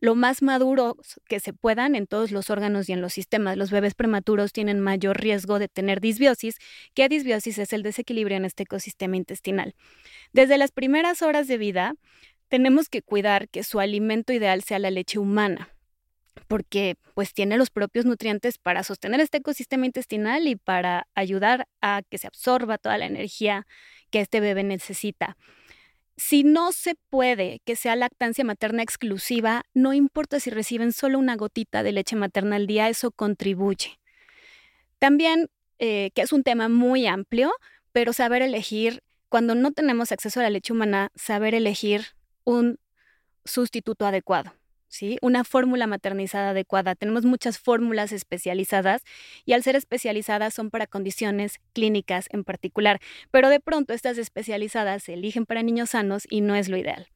lo 0.00 0.14
más 0.14 0.42
maduros 0.42 1.20
que 1.28 1.40
se 1.40 1.52
puedan 1.52 1.94
en 1.94 2.06
todos 2.06 2.30
los 2.30 2.50
órganos 2.50 2.88
y 2.88 2.92
en 2.92 3.00
los 3.00 3.12
sistemas. 3.12 3.56
Los 3.56 3.70
bebés 3.70 3.94
prematuros 3.94 4.52
tienen 4.52 4.80
mayor 4.80 5.20
riesgo 5.20 5.58
de 5.58 5.68
tener 5.68 6.00
disbiosis, 6.00 6.58
que 6.94 7.08
disbiosis 7.08 7.58
es 7.58 7.72
el 7.72 7.82
desequilibrio 7.82 8.36
en 8.36 8.44
este 8.44 8.62
ecosistema 8.62 9.16
intestinal. 9.16 9.74
Desde 10.32 10.58
las 10.58 10.70
primeras 10.70 11.22
horas 11.22 11.48
de 11.48 11.58
vida, 11.58 11.94
tenemos 12.48 12.88
que 12.88 13.02
cuidar 13.02 13.48
que 13.48 13.62
su 13.62 13.80
alimento 13.80 14.32
ideal 14.32 14.62
sea 14.62 14.78
la 14.78 14.90
leche 14.90 15.18
humana, 15.18 15.68
porque 16.46 16.96
pues 17.14 17.34
tiene 17.34 17.58
los 17.58 17.70
propios 17.70 18.06
nutrientes 18.06 18.58
para 18.58 18.84
sostener 18.84 19.20
este 19.20 19.38
ecosistema 19.38 19.84
intestinal 19.84 20.46
y 20.46 20.56
para 20.56 21.08
ayudar 21.14 21.66
a 21.80 22.02
que 22.08 22.18
se 22.18 22.28
absorba 22.28 22.78
toda 22.78 22.98
la 22.98 23.06
energía 23.06 23.66
que 24.10 24.20
este 24.20 24.40
bebé 24.40 24.62
necesita. 24.62 25.36
Si 26.18 26.42
no 26.42 26.72
se 26.72 26.96
puede 27.10 27.60
que 27.64 27.76
sea 27.76 27.94
lactancia 27.94 28.44
materna 28.44 28.82
exclusiva, 28.82 29.62
no 29.72 29.94
importa 29.94 30.40
si 30.40 30.50
reciben 30.50 30.92
solo 30.92 31.16
una 31.16 31.36
gotita 31.36 31.84
de 31.84 31.92
leche 31.92 32.16
materna 32.16 32.56
al 32.56 32.66
día, 32.66 32.88
eso 32.88 33.12
contribuye. 33.12 34.00
También, 34.98 35.48
eh, 35.78 36.10
que 36.16 36.22
es 36.22 36.32
un 36.32 36.42
tema 36.42 36.68
muy 36.68 37.06
amplio, 37.06 37.52
pero 37.92 38.12
saber 38.12 38.42
elegir, 38.42 39.04
cuando 39.28 39.54
no 39.54 39.70
tenemos 39.70 40.10
acceso 40.10 40.40
a 40.40 40.42
la 40.42 40.50
leche 40.50 40.72
humana, 40.72 41.12
saber 41.14 41.54
elegir 41.54 42.04
un 42.42 42.80
sustituto 43.44 44.04
adecuado. 44.04 44.52
¿Sí? 44.88 45.18
Una 45.22 45.44
fórmula 45.44 45.86
maternizada 45.86 46.50
adecuada. 46.50 46.94
Tenemos 46.94 47.24
muchas 47.24 47.58
fórmulas 47.58 48.12
especializadas 48.12 49.02
y 49.44 49.52
al 49.52 49.62
ser 49.62 49.76
especializadas 49.76 50.54
son 50.54 50.70
para 50.70 50.86
condiciones 50.86 51.60
clínicas 51.72 52.26
en 52.30 52.44
particular, 52.44 53.00
pero 53.30 53.48
de 53.48 53.60
pronto 53.60 53.92
estas 53.92 54.18
especializadas 54.18 55.04
se 55.04 55.14
eligen 55.14 55.46
para 55.46 55.62
niños 55.62 55.90
sanos 55.90 56.26
y 56.28 56.40
no 56.40 56.54
es 56.54 56.68
lo 56.68 56.76
ideal. 56.76 57.08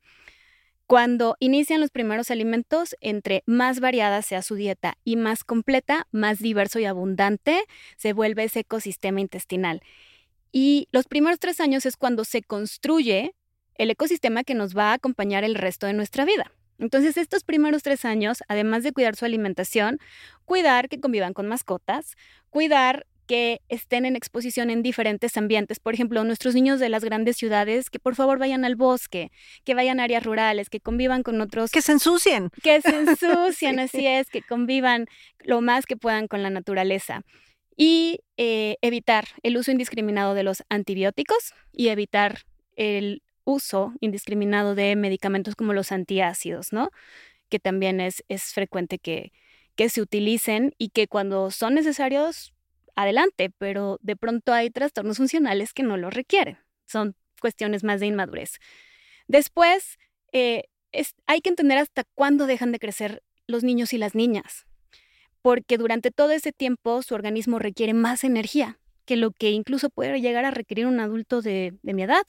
Cuando 0.87 1.37
inician 1.41 1.81
los 1.81 1.91
primeros 1.91 2.31
alimentos, 2.31 2.97
entre 3.00 3.43
más 3.47 3.81
variada 3.81 4.21
sea 4.21 4.43
su 4.43 4.57
dieta 4.57 4.99
y 5.05 5.17
más 5.17 5.43
completa, 5.43 6.07
más 6.11 6.38
diverso 6.38 6.79
y 6.81 6.85
abundante 6.85 7.64
se 7.97 8.12
vuelve 8.12 8.45
ese 8.45 8.61
ecosistema 8.61 9.21
intestinal. 9.21 9.81
Y 10.50 10.88
los 10.93 11.07
primeros 11.07 11.38
tres 11.38 11.61
años 11.61 11.87
es 11.87 11.97
cuando 11.97 12.25
se 12.25 12.43
construye 12.43 13.35
el 13.76 13.91
ecosistema 13.91 14.45
que 14.45 14.55
nos 14.55 14.76
va 14.76 14.91
a 14.91 14.95
acompañar 14.95 15.45
el 15.45 15.55
resto 15.55 15.87
de 15.87 15.95
nuestra 15.95 16.26
vida. 16.26 16.52
Entonces, 16.82 17.16
estos 17.16 17.44
primeros 17.44 17.82
tres 17.84 18.04
años, 18.04 18.42
además 18.48 18.82
de 18.82 18.92
cuidar 18.92 19.14
su 19.14 19.24
alimentación, 19.24 19.98
cuidar 20.44 20.88
que 20.88 20.98
convivan 20.98 21.32
con 21.32 21.46
mascotas, 21.46 22.16
cuidar 22.50 23.06
que 23.28 23.60
estén 23.68 24.04
en 24.04 24.16
exposición 24.16 24.68
en 24.68 24.82
diferentes 24.82 25.36
ambientes. 25.36 25.78
Por 25.78 25.94
ejemplo, 25.94 26.24
nuestros 26.24 26.56
niños 26.56 26.80
de 26.80 26.88
las 26.88 27.04
grandes 27.04 27.36
ciudades, 27.36 27.88
que 27.88 28.00
por 28.00 28.16
favor 28.16 28.38
vayan 28.40 28.64
al 28.64 28.74
bosque, 28.74 29.30
que 29.64 29.74
vayan 29.74 30.00
a 30.00 30.04
áreas 30.04 30.24
rurales, 30.24 30.68
que 30.68 30.80
convivan 30.80 31.22
con 31.22 31.40
otros. 31.40 31.70
Que 31.70 31.82
se 31.82 31.92
ensucien. 31.92 32.50
Que 32.64 32.80
se 32.80 32.96
ensucien, 32.98 33.78
así 33.78 34.06
es, 34.06 34.28
que 34.28 34.42
convivan 34.42 35.06
lo 35.38 35.60
más 35.60 35.86
que 35.86 35.96
puedan 35.96 36.26
con 36.26 36.42
la 36.42 36.50
naturaleza. 36.50 37.22
Y 37.76 38.20
eh, 38.36 38.76
evitar 38.82 39.24
el 39.44 39.56
uso 39.56 39.70
indiscriminado 39.70 40.34
de 40.34 40.42
los 40.42 40.64
antibióticos 40.68 41.54
y 41.72 41.88
evitar 41.88 42.40
el 42.74 43.22
uso 43.44 43.92
indiscriminado 44.00 44.75
de 44.75 44.96
medicamentos 44.96 45.54
como 45.56 45.72
los 45.72 45.92
antiácidos, 45.92 46.72
¿no? 46.72 46.90
Que 47.49 47.58
también 47.58 48.00
es, 48.00 48.25
es 48.28 48.52
frecuente 48.52 48.99
que, 48.99 49.32
que 49.75 49.88
se 49.88 50.00
utilicen 50.00 50.75
y 50.78 50.90
que 50.90 51.08
cuando 51.08 51.50
son 51.50 51.75
necesarios, 51.75 52.52
adelante, 52.94 53.50
pero 53.56 53.99
de 54.02 54.16
pronto 54.16 54.52
hay 54.52 54.70
trastornos 54.70 55.16
funcionales 55.16 55.72
que 55.72 55.82
no 55.82 55.96
lo 55.96 56.11
requieren. 56.11 56.58
Son 56.87 57.16
cuestiones 57.40 57.84
más 57.84 58.00
de 58.00 58.06
inmadurez. 58.06 58.58
Después, 59.26 59.99
eh, 60.32 60.64
hay 61.26 61.40
que 61.40 61.50
entender 61.50 61.78
hasta 61.78 62.04
cuándo 62.14 62.46
dejan 62.46 62.72
de 62.72 62.78
crecer 62.78 63.22
los 63.46 63.64
niños 63.64 63.92
y 63.92 63.99
las 63.99 64.14
niñas, 64.14 64.66
porque 65.40 65.78
durante 65.78 66.11
todo 66.11 66.30
ese 66.30 66.52
tiempo 66.52 67.02
su 67.02 67.14
organismo 67.14 67.58
requiere 67.58 67.94
más 67.94 68.25
energía 68.25 68.78
que 69.04 69.16
lo 69.16 69.32
que 69.32 69.50
incluso 69.50 69.90
puede 69.90 70.20
llegar 70.20 70.44
a 70.44 70.50
requerir 70.50 70.87
un 70.87 71.00
adulto 71.00 71.42
de, 71.42 71.75
de 71.82 71.94
mi 71.94 72.02
edad. 72.04 72.22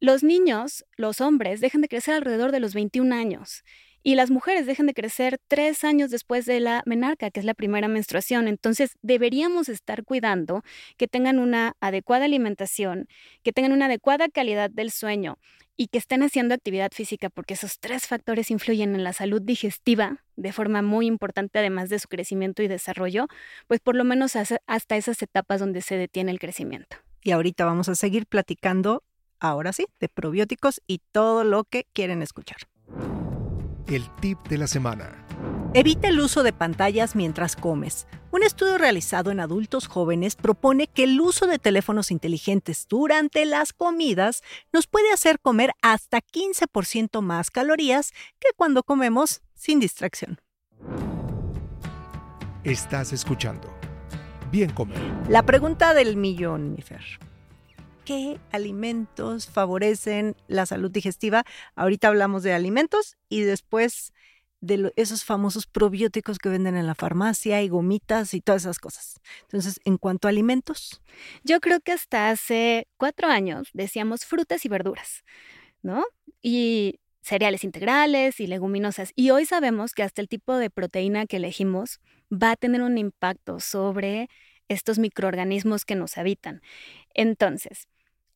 Los 0.00 0.22
niños, 0.22 0.84
los 0.96 1.20
hombres, 1.20 1.60
dejan 1.60 1.80
de 1.80 1.88
crecer 1.88 2.14
alrededor 2.14 2.52
de 2.52 2.60
los 2.60 2.72
21 2.72 3.12
años 3.12 3.64
y 4.04 4.14
las 4.14 4.30
mujeres 4.30 4.64
dejan 4.64 4.86
de 4.86 4.94
crecer 4.94 5.40
tres 5.48 5.82
años 5.82 6.10
después 6.10 6.46
de 6.46 6.60
la 6.60 6.82
menarca, 6.86 7.32
que 7.32 7.40
es 7.40 7.44
la 7.44 7.54
primera 7.54 7.88
menstruación. 7.88 8.46
Entonces, 8.46 8.96
deberíamos 9.02 9.68
estar 9.68 10.04
cuidando 10.04 10.62
que 10.96 11.08
tengan 11.08 11.40
una 11.40 11.74
adecuada 11.80 12.26
alimentación, 12.26 13.08
que 13.42 13.52
tengan 13.52 13.72
una 13.72 13.86
adecuada 13.86 14.28
calidad 14.28 14.70
del 14.70 14.92
sueño 14.92 15.38
y 15.76 15.88
que 15.88 15.98
estén 15.98 16.22
haciendo 16.22 16.54
actividad 16.54 16.92
física, 16.92 17.28
porque 17.28 17.54
esos 17.54 17.80
tres 17.80 18.06
factores 18.06 18.52
influyen 18.52 18.94
en 18.94 19.02
la 19.02 19.12
salud 19.12 19.42
digestiva 19.42 20.24
de 20.36 20.52
forma 20.52 20.80
muy 20.80 21.06
importante, 21.06 21.58
además 21.58 21.88
de 21.88 21.98
su 21.98 22.06
crecimiento 22.06 22.62
y 22.62 22.68
desarrollo, 22.68 23.26
pues 23.66 23.80
por 23.80 23.96
lo 23.96 24.04
menos 24.04 24.36
hasta 24.36 24.96
esas 24.96 25.20
etapas 25.22 25.58
donde 25.58 25.82
se 25.82 25.96
detiene 25.96 26.30
el 26.30 26.38
crecimiento. 26.38 26.96
Y 27.22 27.32
ahorita 27.32 27.64
vamos 27.64 27.88
a 27.88 27.94
seguir 27.94 28.26
platicando 28.26 29.02
ahora 29.40 29.72
sí, 29.72 29.86
de 30.00 30.08
probióticos 30.08 30.82
y 30.86 31.00
todo 31.12 31.44
lo 31.44 31.64
que 31.64 31.86
quieren 31.92 32.22
escuchar. 32.22 32.58
El 33.86 34.08
tip 34.20 34.38
de 34.48 34.58
la 34.58 34.66
semana. 34.66 35.24
Evita 35.74 36.08
el 36.08 36.20
uso 36.20 36.42
de 36.42 36.52
pantallas 36.52 37.14
mientras 37.14 37.54
comes. 37.54 38.06
Un 38.30 38.42
estudio 38.42 38.78
realizado 38.78 39.30
en 39.30 39.40
adultos 39.40 39.86
jóvenes 39.86 40.34
propone 40.34 40.86
que 40.86 41.04
el 41.04 41.20
uso 41.20 41.46
de 41.46 41.58
teléfonos 41.58 42.10
inteligentes 42.10 42.86
durante 42.88 43.44
las 43.44 43.72
comidas 43.72 44.42
nos 44.72 44.86
puede 44.86 45.12
hacer 45.12 45.40
comer 45.40 45.72
hasta 45.82 46.20
15% 46.20 47.20
más 47.20 47.50
calorías 47.50 48.12
que 48.38 48.48
cuando 48.56 48.82
comemos 48.82 49.42
sin 49.54 49.78
distracción. 49.78 50.38
Estás 52.64 53.12
escuchando. 53.12 53.72
Bien 54.50 54.70
comer. 54.70 54.98
La 55.28 55.44
pregunta 55.44 55.94
del 55.94 56.16
millón, 56.16 56.72
mi 56.72 56.82
Fer 56.82 57.27
qué 58.08 58.40
alimentos 58.52 59.48
favorecen 59.48 60.34
la 60.46 60.64
salud 60.64 60.90
digestiva. 60.90 61.44
Ahorita 61.76 62.08
hablamos 62.08 62.42
de 62.42 62.54
alimentos 62.54 63.18
y 63.28 63.42
después 63.42 64.14
de 64.62 64.94
esos 64.96 65.26
famosos 65.26 65.66
probióticos 65.66 66.38
que 66.38 66.48
venden 66.48 66.74
en 66.74 66.86
la 66.86 66.94
farmacia 66.94 67.60
y 67.60 67.68
gomitas 67.68 68.32
y 68.32 68.40
todas 68.40 68.62
esas 68.62 68.78
cosas. 68.78 69.20
Entonces, 69.42 69.78
en 69.84 69.98
cuanto 69.98 70.26
a 70.26 70.30
alimentos. 70.30 71.02
Yo 71.44 71.60
creo 71.60 71.80
que 71.80 71.92
hasta 71.92 72.30
hace 72.30 72.88
cuatro 72.96 73.28
años 73.28 73.68
decíamos 73.74 74.24
frutas 74.24 74.64
y 74.64 74.70
verduras, 74.70 75.22
¿no? 75.82 76.02
Y 76.40 77.00
cereales 77.20 77.62
integrales 77.62 78.40
y 78.40 78.46
leguminosas. 78.46 79.12
Y 79.16 79.32
hoy 79.32 79.44
sabemos 79.44 79.92
que 79.92 80.02
hasta 80.02 80.22
el 80.22 80.28
tipo 80.28 80.56
de 80.56 80.70
proteína 80.70 81.26
que 81.26 81.36
elegimos 81.36 82.00
va 82.32 82.52
a 82.52 82.56
tener 82.56 82.80
un 82.80 82.96
impacto 82.96 83.60
sobre 83.60 84.30
estos 84.68 84.98
microorganismos 84.98 85.84
que 85.84 85.94
nos 85.94 86.16
habitan. 86.16 86.62
Entonces, 87.12 87.86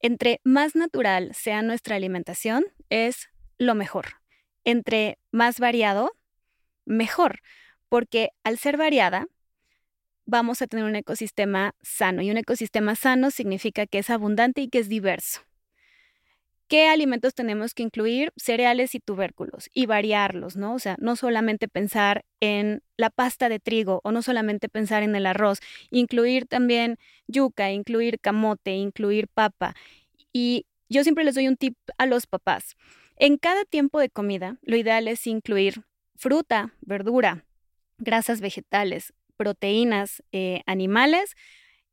entre 0.02 0.40
más 0.44 0.74
natural 0.74 1.34
sea 1.34 1.62
nuestra 1.62 1.96
alimentación, 1.96 2.64
es 2.90 3.30
lo 3.58 3.74
mejor. 3.74 4.16
Entre 4.64 5.18
más 5.30 5.58
variado, 5.58 6.12
mejor, 6.84 7.40
porque 7.88 8.30
al 8.44 8.58
ser 8.58 8.76
variada, 8.76 9.26
vamos 10.26 10.62
a 10.62 10.66
tener 10.66 10.84
un 10.84 10.96
ecosistema 10.96 11.74
sano. 11.82 12.22
Y 12.22 12.30
un 12.30 12.36
ecosistema 12.36 12.96
sano 12.96 13.30
significa 13.30 13.86
que 13.86 13.98
es 13.98 14.10
abundante 14.10 14.60
y 14.60 14.68
que 14.68 14.78
es 14.78 14.88
diverso. 14.88 15.42
¿Qué 16.72 16.88
alimentos 16.88 17.34
tenemos 17.34 17.74
que 17.74 17.82
incluir? 17.82 18.32
Cereales 18.34 18.94
y 18.94 18.98
tubérculos 18.98 19.68
y 19.74 19.84
variarlos, 19.84 20.56
¿no? 20.56 20.72
O 20.72 20.78
sea, 20.78 20.96
no 20.98 21.16
solamente 21.16 21.68
pensar 21.68 22.24
en 22.40 22.82
la 22.96 23.10
pasta 23.10 23.50
de 23.50 23.60
trigo 23.60 24.00
o 24.04 24.10
no 24.10 24.22
solamente 24.22 24.70
pensar 24.70 25.02
en 25.02 25.14
el 25.14 25.26
arroz, 25.26 25.58
incluir 25.90 26.46
también 26.46 26.96
yuca, 27.26 27.70
incluir 27.72 28.20
camote, 28.20 28.70
incluir 28.70 29.28
papa. 29.28 29.74
Y 30.32 30.64
yo 30.88 31.02
siempre 31.02 31.24
les 31.24 31.34
doy 31.34 31.46
un 31.46 31.58
tip 31.58 31.76
a 31.98 32.06
los 32.06 32.26
papás. 32.26 32.78
En 33.16 33.36
cada 33.36 33.66
tiempo 33.66 34.00
de 34.00 34.08
comida, 34.08 34.56
lo 34.62 34.78
ideal 34.78 35.08
es 35.08 35.26
incluir 35.26 35.82
fruta, 36.16 36.72
verdura, 36.80 37.44
grasas 37.98 38.40
vegetales, 38.40 39.12
proteínas 39.36 40.22
eh, 40.32 40.62
animales, 40.64 41.34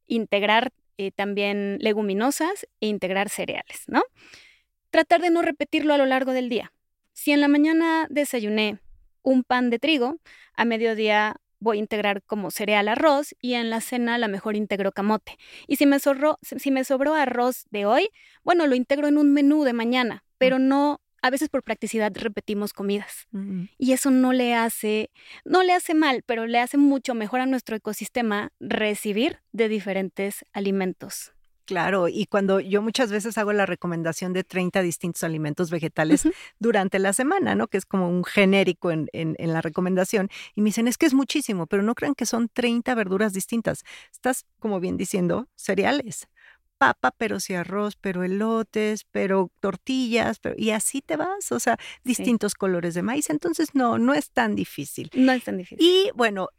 integrar 0.07 0.71
eh, 0.97 1.11
también 1.11 1.79
leguminosas 1.81 2.65
e 2.79 2.87
integrar 2.87 3.27
cereales, 3.27 3.83
¿no? 3.87 4.03
Tratar 4.89 5.21
de 5.21 5.29
no 5.29 5.41
repetirlo 5.41 5.93
a 5.93 5.97
lo 5.97 6.05
largo 6.05 6.33
del 6.33 6.49
día. 6.49 6.71
Si 7.13 7.31
en 7.31 7.41
la 7.41 7.47
mañana 7.47 8.07
desayuné 8.09 8.79
un 9.23 9.43
pan 9.43 9.69
de 9.69 9.79
trigo, 9.79 10.17
a 10.55 10.65
mediodía 10.65 11.37
voy 11.59 11.77
a 11.77 11.79
integrar 11.81 12.23
como 12.23 12.51
cereal 12.51 12.87
arroz 12.87 13.35
y 13.41 13.53
en 13.53 13.69
la 13.69 13.81
cena 13.81 14.15
a 14.15 14.17
lo 14.17 14.27
mejor 14.29 14.55
integro 14.55 14.91
camote. 14.91 15.37
Y 15.67 15.75
si 15.75 15.85
me, 15.85 15.97
si 15.99 16.71
me 16.71 16.83
sobró 16.83 17.15
arroz 17.15 17.65
de 17.69 17.85
hoy, 17.85 18.09
bueno, 18.43 18.65
lo 18.67 18.75
integro 18.75 19.07
en 19.07 19.17
un 19.17 19.33
menú 19.33 19.63
de 19.63 19.73
mañana, 19.73 20.23
pero 20.37 20.59
no, 20.59 21.01
a 21.21 21.29
veces 21.29 21.49
por 21.49 21.63
practicidad 21.63 22.13
repetimos 22.15 22.73
comidas. 22.73 23.27
Y 23.77 23.91
eso 23.91 24.09
no 24.09 24.31
le 24.31 24.53
hace, 24.53 25.11
no 25.43 25.63
le 25.63 25.73
hace 25.73 25.93
mal, 25.93 26.23
pero 26.25 26.47
le 26.47 26.59
hace 26.59 26.77
mucho 26.77 27.13
mejor 27.13 27.41
a 27.41 27.45
nuestro 27.45 27.75
ecosistema 27.75 28.51
recibir 28.59 29.41
de 29.51 29.67
diferentes 29.67 30.45
alimentos. 30.53 31.33
Claro, 31.69 32.07
y 32.07 32.25
cuando 32.25 32.59
yo 32.59 32.81
muchas 32.81 33.11
veces 33.11 33.37
hago 33.37 33.53
la 33.53 33.67
recomendación 33.67 34.33
de 34.33 34.43
30 34.43 34.81
distintos 34.81 35.23
alimentos 35.23 35.69
vegetales 35.69 36.27
durante 36.57 36.97
la 36.97 37.13
semana, 37.13 37.53
¿no? 37.53 37.67
Que 37.67 37.77
es 37.77 37.85
como 37.85 38.09
un 38.09 38.23
genérico 38.23 38.89
en, 38.89 39.07
en, 39.13 39.35
en, 39.37 39.53
la 39.53 39.61
recomendación. 39.61 40.29
Y 40.55 40.61
me 40.61 40.69
dicen, 40.69 40.87
es 40.87 40.97
que 40.97 41.05
es 41.05 41.13
muchísimo, 41.13 41.67
pero 41.67 41.83
no 41.83 41.93
crean 41.93 42.15
que 42.15 42.25
son 42.25 42.49
30 42.49 42.95
verduras 42.95 43.33
distintas. 43.33 43.83
Estás, 44.11 44.47
como 44.57 44.79
bien 44.79 44.97
diciendo, 44.97 45.47
cereales. 45.53 46.27
Papa, 46.79 47.13
pero 47.15 47.39
sí 47.39 47.53
arroz, 47.53 47.95
pero 47.95 48.23
elotes, 48.23 49.03
pero 49.11 49.51
tortillas, 49.59 50.39
pero, 50.39 50.55
y 50.57 50.71
así 50.71 51.03
te 51.03 51.17
vas, 51.17 51.51
o 51.51 51.59
sea, 51.59 51.77
distintos 52.03 52.55
colores 52.55 52.95
de 52.95 53.03
maíz. 53.03 53.29
Entonces, 53.29 53.75
no, 53.75 53.99
no 53.99 54.15
es 54.15 54.31
tan 54.31 54.55
difícil. 54.55 55.11
No 55.13 55.33
es 55.33 55.43
tan 55.43 55.57
difícil. 55.57 55.85
Y 55.85 56.09
bueno, 56.15 56.49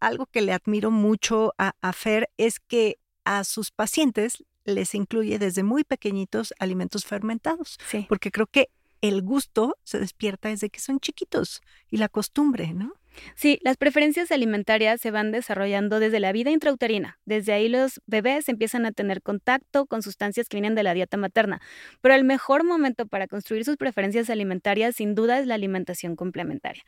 algo 0.00 0.26
que 0.26 0.42
le 0.42 0.52
admiro 0.52 0.90
mucho 0.90 1.54
a, 1.56 1.72
a 1.80 1.94
Fer 1.94 2.28
es 2.36 2.60
que 2.60 2.98
a 3.24 3.44
sus 3.44 3.70
pacientes 3.70 4.44
les 4.64 4.94
incluye 4.94 5.38
desde 5.38 5.62
muy 5.62 5.84
pequeñitos 5.84 6.54
alimentos 6.58 7.04
fermentados, 7.04 7.78
sí. 7.88 8.06
porque 8.08 8.30
creo 8.30 8.46
que 8.46 8.70
el 9.00 9.22
gusto 9.22 9.76
se 9.84 9.98
despierta 9.98 10.48
desde 10.48 10.70
que 10.70 10.80
son 10.80 11.00
chiquitos 11.00 11.62
y 11.90 11.96
la 11.96 12.08
costumbre, 12.08 12.74
¿no? 12.74 12.92
Sí, 13.34 13.58
las 13.62 13.76
preferencias 13.76 14.30
alimentarias 14.30 15.00
se 15.00 15.10
van 15.10 15.32
desarrollando 15.32 16.00
desde 16.00 16.20
la 16.20 16.32
vida 16.32 16.50
intrauterina. 16.50 17.18
Desde 17.24 17.52
ahí 17.52 17.68
los 17.68 18.00
bebés 18.06 18.48
empiezan 18.48 18.86
a 18.86 18.92
tener 18.92 19.22
contacto 19.22 19.86
con 19.86 20.02
sustancias 20.02 20.48
que 20.48 20.56
vienen 20.56 20.74
de 20.74 20.82
la 20.82 20.94
dieta 20.94 21.16
materna. 21.16 21.60
Pero 22.00 22.14
el 22.14 22.24
mejor 22.24 22.64
momento 22.64 23.06
para 23.06 23.26
construir 23.26 23.64
sus 23.64 23.76
preferencias 23.76 24.30
alimentarias 24.30 24.96
sin 24.96 25.14
duda 25.14 25.38
es 25.38 25.46
la 25.46 25.54
alimentación 25.54 26.16
complementaria. 26.16 26.82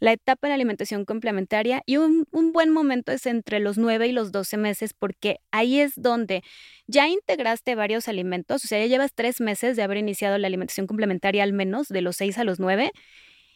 La 0.00 0.12
etapa 0.12 0.46
de 0.46 0.50
la 0.50 0.54
alimentación 0.54 1.04
complementaria 1.04 1.82
y 1.86 1.96
un, 1.96 2.26
buen 2.52 2.70
momento 2.70 3.10
es 3.12 3.26
entre 3.26 3.58
los 3.58 3.78
9 3.78 4.06
y 4.06 4.12
los 4.12 4.30
12 4.30 4.56
meses 4.56 4.94
porque 4.94 5.38
ahí 5.50 5.80
es 5.80 5.94
donde 5.96 6.42
ya 6.86 7.08
integraste 7.08 7.74
varios 7.74 8.08
alimentos, 8.08 8.64
o 8.64 8.68
sea, 8.68 8.78
ya 8.78 8.86
llevas 8.86 9.12
tres 9.14 9.40
meses 9.40 9.76
de 9.76 9.82
haber 9.82 9.98
iniciado 9.98 10.38
la 10.38 10.46
alimentación 10.46 10.86
complementaria 10.86 11.42
al 11.42 11.52
menos 11.52 11.88
de 11.88 12.00
los 12.00 12.16
6 12.16 12.38
a 12.38 12.44
los 12.44 12.60
9 12.60 12.92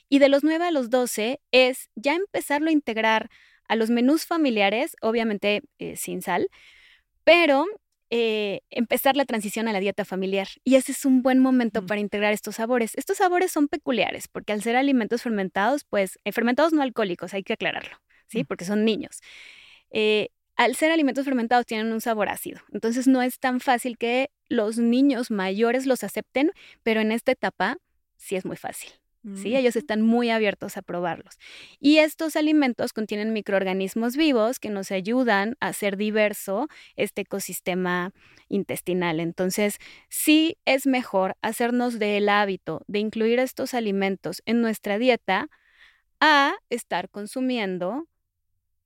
y 0.08 0.18
de 0.18 0.28
los 0.28 0.44
9 0.44 0.64
a 0.66 0.70
los 0.70 0.90
12 0.90 1.40
es 1.52 1.90
ya 1.94 2.14
empezarlo 2.14 2.68
a 2.68 2.72
integrar 2.72 3.30
a 3.68 3.76
los 3.76 3.90
menús 3.90 4.26
familiares, 4.26 4.96
obviamente 5.02 5.62
eh, 5.78 5.96
sin 5.96 6.22
sal, 6.22 6.48
pero 7.24 7.66
eh, 8.10 8.62
empezar 8.70 9.16
la 9.16 9.26
transición 9.26 9.68
a 9.68 9.72
la 9.72 9.80
dieta 9.80 10.06
familiar. 10.06 10.48
Y 10.64 10.76
ese 10.76 10.92
es 10.92 11.04
un 11.04 11.22
buen 11.22 11.38
momento 11.38 11.82
mm. 11.82 11.86
para 11.86 12.00
integrar 12.00 12.32
estos 12.32 12.56
sabores. 12.56 12.94
Estos 12.96 13.18
sabores 13.18 13.52
son 13.52 13.68
peculiares 13.68 14.26
porque 14.28 14.54
al 14.54 14.62
ser 14.62 14.76
alimentos 14.76 15.22
fermentados, 15.22 15.84
pues 15.84 16.18
eh, 16.24 16.32
fermentados 16.32 16.72
no 16.72 16.82
alcohólicos, 16.82 17.34
hay 17.34 17.42
que 17.42 17.52
aclararlo, 17.52 17.98
¿sí? 18.26 18.42
Mm. 18.42 18.46
Porque 18.46 18.64
son 18.64 18.84
niños. 18.84 19.20
al 20.56 20.74
ser 20.74 20.90
alimentos 20.90 21.24
fermentados 21.24 21.66
tienen 21.66 21.92
un 21.92 22.00
sabor 22.00 22.28
ácido, 22.30 22.60
entonces 22.72 23.06
no 23.06 23.22
es 23.22 23.38
tan 23.38 23.60
fácil 23.60 23.96
que 23.96 24.30
los 24.48 24.78
niños 24.78 25.30
mayores 25.30 25.86
los 25.86 26.02
acepten, 26.02 26.50
pero 26.82 27.00
en 27.00 27.12
esta 27.12 27.32
etapa 27.32 27.76
sí 28.16 28.34
es 28.34 28.44
muy 28.44 28.56
fácil. 28.56 28.90
¿Sí? 29.34 29.56
Ellos 29.56 29.76
están 29.76 30.02
muy 30.02 30.30
abiertos 30.30 30.76
a 30.76 30.82
probarlos. 30.82 31.38
Y 31.80 31.98
estos 31.98 32.36
alimentos 32.36 32.92
contienen 32.92 33.32
microorganismos 33.32 34.16
vivos 34.16 34.58
que 34.58 34.70
nos 34.70 34.90
ayudan 34.90 35.56
a 35.60 35.68
hacer 35.68 35.96
diverso 35.96 36.68
este 36.96 37.22
ecosistema 37.22 38.12
intestinal. 38.48 39.20
Entonces, 39.20 39.78
sí 40.08 40.56
es 40.64 40.86
mejor 40.86 41.36
hacernos 41.42 41.98
del 41.98 42.28
hábito 42.28 42.82
de 42.86 43.00
incluir 43.00 43.38
estos 43.38 43.74
alimentos 43.74 44.42
en 44.46 44.60
nuestra 44.62 44.98
dieta 44.98 45.48
a 46.20 46.54
estar 46.70 47.08
consumiendo 47.10 48.08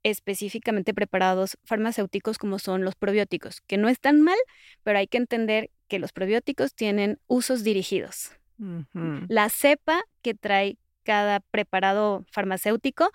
específicamente 0.03 0.95
preparados 0.95 1.57
farmacéuticos 1.65 2.39
como 2.39 2.59
son 2.59 2.85
los 2.85 2.97
probióticos, 2.97 3.61
que 3.61 3.77
no 3.77 3.89
están 3.89 4.21
mal, 4.21 4.39
pero 4.83 4.99
hay 4.99 5.07
que 5.07 5.19
entender 5.19 5.71
que 5.89 5.99
los 5.99 6.13
probióticos 6.13 6.75
tienen 6.75 7.21
usos 7.29 7.63
dirigidos. 7.63 8.33
La 9.29 9.49
cepa 9.49 10.03
que 10.23 10.35
trae 10.35 10.77
cada 11.03 11.41
preparado 11.41 12.25
farmacéutico 12.31 13.11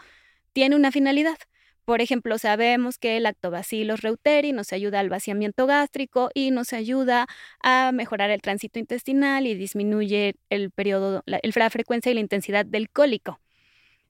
tiene 0.53 0.75
una 0.75 0.91
finalidad. 0.91 1.37
Por 1.85 2.01
ejemplo, 2.01 2.37
sabemos 2.37 2.97
que 2.97 3.15
el 3.15 3.23
lactobacillus 3.23 4.01
reuteri 4.01 4.51
nos 4.51 4.73
ayuda 4.73 4.99
al 4.99 5.07
vaciamiento 5.07 5.67
gástrico 5.67 6.29
y 6.33 6.51
nos 6.51 6.73
ayuda 6.73 7.27
a 7.63 7.91
mejorar 7.93 8.29
el 8.29 8.41
tránsito 8.41 8.77
intestinal 8.77 9.47
y 9.47 9.55
disminuye 9.55 10.35
el 10.49 10.69
periodo, 10.71 11.23
la, 11.25 11.39
la 11.41 11.69
frecuencia 11.69 12.11
y 12.11 12.15
la 12.15 12.19
intensidad 12.19 12.65
del 12.65 12.89
cólico. 12.89 13.39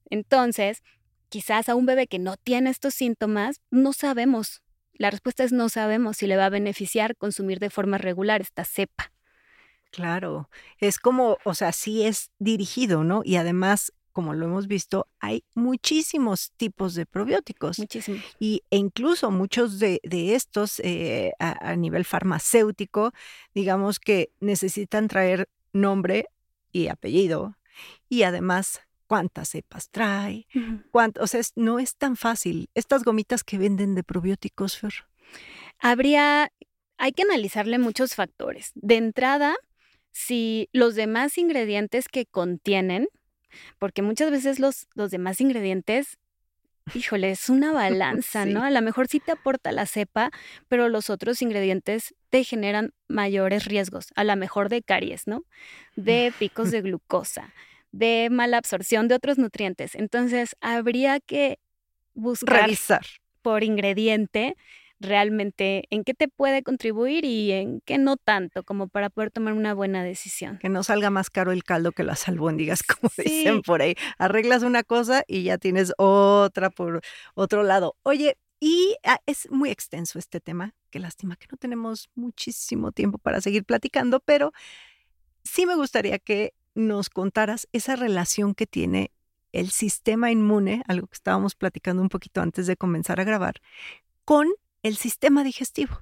Entonces, 0.09 0.81
quizás 1.29 1.69
a 1.69 1.75
un 1.75 1.85
bebé 1.85 2.07
que 2.07 2.17
no 2.17 2.35
tiene 2.35 2.71
estos 2.71 2.95
síntomas, 2.95 3.61
no 3.69 3.93
sabemos. 3.93 4.63
La 4.93 5.11
respuesta 5.11 5.43
es 5.43 5.51
no 5.51 5.69
sabemos 5.69 6.17
si 6.17 6.25
le 6.25 6.35
va 6.35 6.47
a 6.47 6.49
beneficiar 6.49 7.15
consumir 7.15 7.59
de 7.59 7.69
forma 7.69 7.99
regular 7.99 8.41
esta 8.41 8.65
cepa. 8.65 9.11
Claro, 9.91 10.49
es 10.79 10.99
como, 10.99 11.37
o 11.43 11.53
sea, 11.53 11.71
sí 11.71 12.03
es 12.03 12.31
dirigido, 12.39 13.03
¿no? 13.03 13.21
Y 13.23 13.37
además, 13.37 13.93
como 14.11 14.33
lo 14.33 14.45
hemos 14.45 14.67
visto, 14.67 15.07
hay 15.19 15.43
muchísimos 15.53 16.51
tipos 16.57 16.95
de 16.95 17.05
probióticos. 17.05 17.79
Muchísimos. 17.79 18.21
Y, 18.39 18.63
e 18.69 18.77
incluso 18.77 19.31
muchos 19.31 19.79
de, 19.79 19.99
de 20.03 20.35
estos 20.35 20.79
eh, 20.79 21.33
a, 21.39 21.71
a, 21.71 21.75
nivel 21.75 22.05
farmacéutico, 22.05 23.13
digamos 23.53 23.99
que 23.99 24.31
necesitan 24.39 25.07
traer 25.07 25.49
nombre 25.71 26.27
y 26.71 26.87
apellido. 26.87 27.57
Y 28.09 28.23
además, 28.23 28.81
cuántas 29.07 29.49
cepas 29.49 29.89
trae, 29.89 30.47
uh 30.53 30.59
-huh. 30.59 30.83
cuánto, 30.91 31.23
o 31.23 31.27
sea, 31.27 31.39
es, 31.39 31.53
no 31.55 31.79
es 31.79 31.95
tan 31.95 32.15
fácil. 32.15 32.69
Estas 32.75 33.03
gomitas 33.03 33.43
que 33.43 33.57
venden 33.57 33.95
de 33.95 34.03
probióticos, 34.03 34.77
Fer. 34.77 34.93
Habría, 35.79 36.51
hay 36.97 37.11
que 37.13 37.23
analizarle 37.23 37.79
muchos 37.79 38.15
factores. 38.15 38.71
De 38.75 38.97
entrada, 38.97 39.55
si 40.17 40.67
los 40.73 40.95
demás 40.95 41.37
ingredientes 41.37 42.07
que 42.07 42.25
contienen, 42.25 43.07
porque 43.77 44.01
muchas 44.01 44.31
veces 44.31 44.57
los, 44.59 44.87
los 44.95 45.11
demás 45.11 45.39
ingredientes, 45.41 46.17
híjole, 46.95 47.29
es 47.29 47.49
una 47.49 47.71
balanza, 47.83 48.45
sí. 48.45 48.51
¿no? 48.51 48.63
A 48.63 48.71
lo 48.71 48.81
mejor 48.81 49.07
sí 49.07 49.19
te 49.19 49.33
aporta 49.33 49.71
la 49.71 49.85
cepa, 49.85 50.31
pero 50.67 50.89
los 50.89 51.11
otros 51.11 51.43
ingredientes 51.43 52.15
te 52.31 52.43
generan 52.43 52.93
mayores 53.07 53.65
riesgos, 53.65 54.07
a 54.15 54.23
lo 54.23 54.35
mejor 54.35 54.69
de 54.69 54.81
caries, 54.81 55.27
¿no? 55.27 55.43
De 55.95 56.33
picos 56.39 56.71
de 56.71 56.81
glucosa, 56.81 57.53
de 57.91 58.29
mala 58.31 58.57
absorción 58.57 59.07
de 59.07 59.13
otros 59.13 59.37
nutrientes. 59.37 59.93
Entonces, 59.93 60.55
habría 60.61 61.19
que 61.19 61.59
buscar 62.15 62.63
Revisar. 62.63 63.05
por 63.43 63.63
ingrediente 63.63 64.55
realmente 64.99 65.83
en 65.89 66.03
qué 66.03 66.13
te 66.13 66.27
puede 66.27 66.63
contribuir 66.63 67.25
y 67.25 67.51
en 67.51 67.81
qué 67.81 67.97
no 67.97 68.17
tanto, 68.17 68.63
como 68.63 68.87
para 68.87 69.09
poder 69.09 69.31
tomar 69.31 69.53
una 69.53 69.73
buena 69.73 70.03
decisión. 70.03 70.57
Que 70.57 70.69
no 70.69 70.83
salga 70.83 71.09
más 71.09 71.29
caro 71.29 71.51
el 71.51 71.63
caldo 71.63 71.91
que 71.91 72.03
las 72.03 72.27
albóndigas, 72.27 72.83
como 72.83 73.09
sí. 73.09 73.23
dicen 73.23 73.61
por 73.61 73.81
ahí. 73.81 73.95
Arreglas 74.17 74.63
una 74.63 74.83
cosa 74.83 75.23
y 75.27 75.43
ya 75.43 75.57
tienes 75.57 75.93
otra 75.97 76.69
por 76.69 77.01
otro 77.35 77.63
lado. 77.63 77.95
Oye, 78.03 78.37
y 78.59 78.95
ah, 79.03 79.19
es 79.25 79.49
muy 79.51 79.69
extenso 79.69 80.17
este 80.17 80.39
tema. 80.39 80.73
Qué 80.89 80.99
lástima 80.99 81.35
que 81.35 81.47
no 81.51 81.57
tenemos 81.57 82.09
muchísimo 82.15 82.91
tiempo 82.91 83.19
para 83.19 83.41
seguir 83.41 83.65
platicando, 83.65 84.19
pero 84.19 84.51
sí 85.43 85.65
me 85.65 85.75
gustaría 85.75 86.17
que 86.17 86.53
nos 86.73 87.09
contaras 87.09 87.67
esa 87.71 87.95
relación 87.95 88.55
que 88.55 88.67
tiene 88.67 89.11
el 89.51 89.69
sistema 89.69 90.31
inmune, 90.31 90.83
algo 90.87 91.07
que 91.07 91.15
estábamos 91.15 91.55
platicando 91.55 92.01
un 92.01 92.09
poquito 92.09 92.41
antes 92.41 92.67
de 92.67 92.77
comenzar 92.77 93.19
a 93.19 93.23
grabar, 93.23 93.55
con 94.25 94.47
el 94.87 94.97
sistema 94.97 95.43
digestivo. 95.43 96.01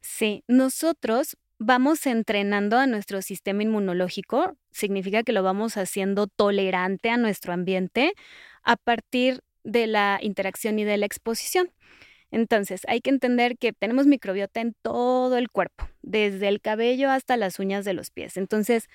Sí, 0.00 0.44
nosotros 0.46 1.36
vamos 1.58 2.06
entrenando 2.06 2.76
a 2.76 2.86
nuestro 2.86 3.22
sistema 3.22 3.62
inmunológico, 3.62 4.56
significa 4.70 5.22
que 5.22 5.32
lo 5.32 5.42
vamos 5.42 5.76
haciendo 5.76 6.26
tolerante 6.26 7.10
a 7.10 7.16
nuestro 7.16 7.52
ambiente 7.52 8.12
a 8.62 8.76
partir 8.76 9.40
de 9.64 9.86
la 9.86 10.18
interacción 10.20 10.78
y 10.78 10.84
de 10.84 10.96
la 10.96 11.06
exposición. 11.06 11.72
Entonces, 12.30 12.82
hay 12.88 13.00
que 13.00 13.10
entender 13.10 13.58
que 13.58 13.72
tenemos 13.72 14.06
microbiota 14.06 14.60
en 14.60 14.74
todo 14.82 15.36
el 15.36 15.50
cuerpo, 15.50 15.88
desde 16.00 16.48
el 16.48 16.60
cabello 16.60 17.10
hasta 17.10 17.36
las 17.36 17.58
uñas 17.58 17.84
de 17.84 17.92
los 17.92 18.10
pies. 18.10 18.36
Entonces, 18.36 18.88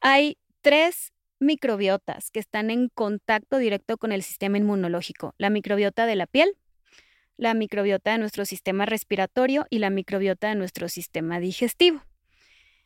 hay 0.00 0.38
tres 0.62 1.12
microbiotas 1.40 2.30
que 2.30 2.40
están 2.40 2.70
en 2.70 2.88
contacto 2.88 3.58
directo 3.58 3.98
con 3.98 4.12
el 4.12 4.22
sistema 4.22 4.58
inmunológico. 4.58 5.34
La 5.38 5.50
microbiota 5.50 6.06
de 6.06 6.16
la 6.16 6.26
piel, 6.26 6.56
la 7.42 7.54
microbiota 7.54 8.12
de 8.12 8.18
nuestro 8.18 8.44
sistema 8.44 8.86
respiratorio 8.86 9.66
y 9.68 9.80
la 9.80 9.90
microbiota 9.90 10.48
de 10.48 10.54
nuestro 10.54 10.88
sistema 10.88 11.40
digestivo. 11.40 12.02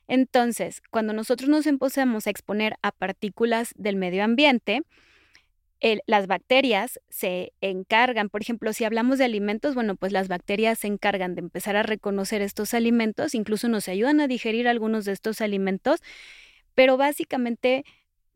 Entonces, 0.09 0.83
cuando 0.91 1.13
nosotros 1.13 1.51
nos 1.51 1.67
empezamos 1.67 2.27
a 2.27 2.31
exponer 2.31 2.77
a 2.81 2.91
partículas 2.91 3.75
del 3.77 3.97
medio 3.97 4.25
ambiente, 4.25 4.83
las 6.07 6.27
bacterias 6.27 6.99
se 7.11 7.53
encargan, 7.61 8.31
por 8.31 8.41
ejemplo, 8.41 8.73
si 8.73 8.85
hablamos 8.85 9.19
de 9.19 9.27
alimentos, 9.27 9.75
bueno, 9.75 9.95
pues 9.95 10.11
las 10.11 10.27
bacterias 10.27 10.79
se 10.79 10.87
encargan 10.87 11.35
de 11.35 11.43
empezar 11.43 11.77
a 11.77 11.83
reconocer 11.83 12.41
estos 12.41 12.73
alimentos, 12.73 13.35
incluso 13.35 13.69
nos 13.69 13.89
ayudan 13.89 14.21
a 14.21 14.27
digerir 14.27 14.69
algunos 14.69 15.05
de 15.05 15.13
estos 15.13 15.43
alimentos, 15.43 16.01
pero 16.75 16.97
básicamente 16.97 17.85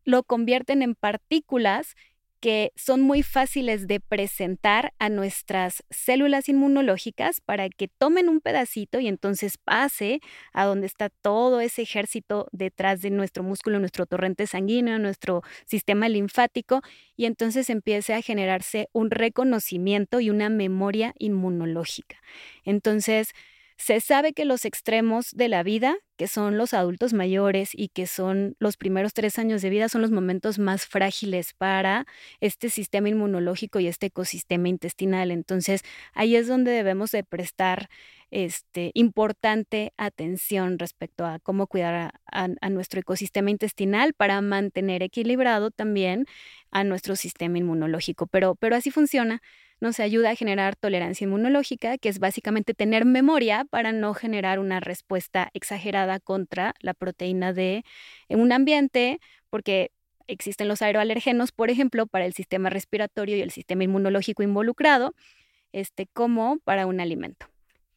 lo 0.05 0.23
convierten 0.23 0.83
en 0.83 0.95
partículas 0.95 1.95
que 2.41 2.73
son 2.75 3.03
muy 3.03 3.23
fáciles 3.23 3.87
de 3.87 4.01
presentar 4.01 4.93
a 4.99 5.09
nuestras 5.09 5.85
células 5.91 6.49
inmunológicas 6.49 7.41
para 7.41 7.69
que 7.69 7.89
tomen 7.89 8.29
un 8.29 8.41
pedacito 8.41 8.99
y 8.99 9.09
entonces 9.09 9.59
pase 9.59 10.21
a 10.53 10.65
donde 10.65 10.87
está 10.87 11.11
todo 11.11 11.61
ese 11.61 11.83
ejército 11.83 12.49
detrás 12.53 13.03
de 13.03 13.11
nuestro 13.11 13.43
músculo, 13.43 13.79
nuestro 13.79 14.07
torrente 14.07 14.47
sanguíneo, 14.47 14.99
nuestro 14.99 15.43
sistema 15.67 16.09
linfático, 16.09 16.81
y 17.17 17.27
entonces 17.27 17.69
empiece 17.69 18.15
a 18.15 18.23
generarse 18.23 18.89
un 18.93 19.11
reconocimiento 19.11 20.21
y 20.21 20.31
una 20.31 20.49
memoria 20.49 21.15
inmunológica. 21.19 22.17
Entonces, 22.65 23.35
se 23.81 23.99
sabe 24.01 24.35
que 24.35 24.45
los 24.45 24.67
extremos 24.67 25.31
de 25.31 25.49
la 25.49 25.63
vida, 25.63 25.97
que 26.19 26.29
son 26.29 26.59
los 26.59 26.75
adultos 26.75 27.15
mayores 27.15 27.71
y 27.73 27.89
que 27.89 28.07
son 28.07 28.55
los 28.59 28.77
primeros 28.77 29.15
tres 29.15 29.39
años 29.39 29.63
de 29.63 29.71
vida, 29.71 29.89
son 29.89 30.03
los 30.03 30.11
momentos 30.11 30.59
más 30.59 30.85
frágiles 30.85 31.55
para 31.55 32.07
este 32.41 32.69
sistema 32.69 33.09
inmunológico 33.09 33.81
y 33.81 33.87
este 33.87 34.07
ecosistema 34.07 34.69
intestinal. 34.69 35.31
Entonces, 35.31 35.81
ahí 36.13 36.37
es 36.37 36.47
donde 36.47 36.73
debemos 36.73 37.11
de 37.11 37.25
prestar 37.25 37.89
este, 38.31 38.91
importante 38.93 39.95
atención 39.97 40.79
respecto 40.79 41.25
a 41.25 41.39
cómo 41.39 41.67
cuidar 41.67 42.13
a, 42.31 42.49
nuestro 42.69 43.01
ecosistema 43.01 43.51
intestinal 43.51 44.13
para 44.13 44.43
mantener 44.43 45.03
equilibrado 45.03 45.71
también 45.71 46.27
a 46.71 46.85
nuestro 46.85 47.17
sistema 47.17 47.57
inmunológico. 47.57 48.27
Pero, 48.27 48.57
pero 48.57 48.77
así 48.77 48.91
funciona 48.91 49.41
nos 49.81 50.01
ayuda 50.01 50.31
a 50.31 50.35
generar 50.37 50.77
tolerancia 50.77 51.25
inmunológica, 51.25 51.99
que 51.99 52.09
es 52.09 52.19
básicamente 52.19 52.75
tener 52.75 53.05
memoria 53.05 53.65
para 53.71 53.93
no 53.93 54.15
generar 54.15 54.59
una 54.59 54.81
respuesta 54.81 55.51
exagerada 55.55 56.21
contra 56.21 56.75
la 56.81 56.95
proteína 56.95 57.53
D 57.53 57.85
en 58.29 58.41
un 58.41 58.53
ambiente, 58.53 59.21
porque 59.49 59.91
existen 60.27 60.69
los 60.69 60.83
aeroalergenos, 60.83 61.53
por 61.53 61.71
ejemplo, 61.71 62.07
para 62.07 62.27
el 62.27 62.35
sistema 62.35 62.71
respiratorio 62.71 63.37
y 63.37 63.41
el 63.43 63.51
sistema 63.51 63.85
inmunológico 63.85 64.43
involucrado, 64.43 65.15
este, 65.73 66.07
como 66.07 66.59
para 66.65 66.87
un 66.87 67.01
alimento. 67.01 67.50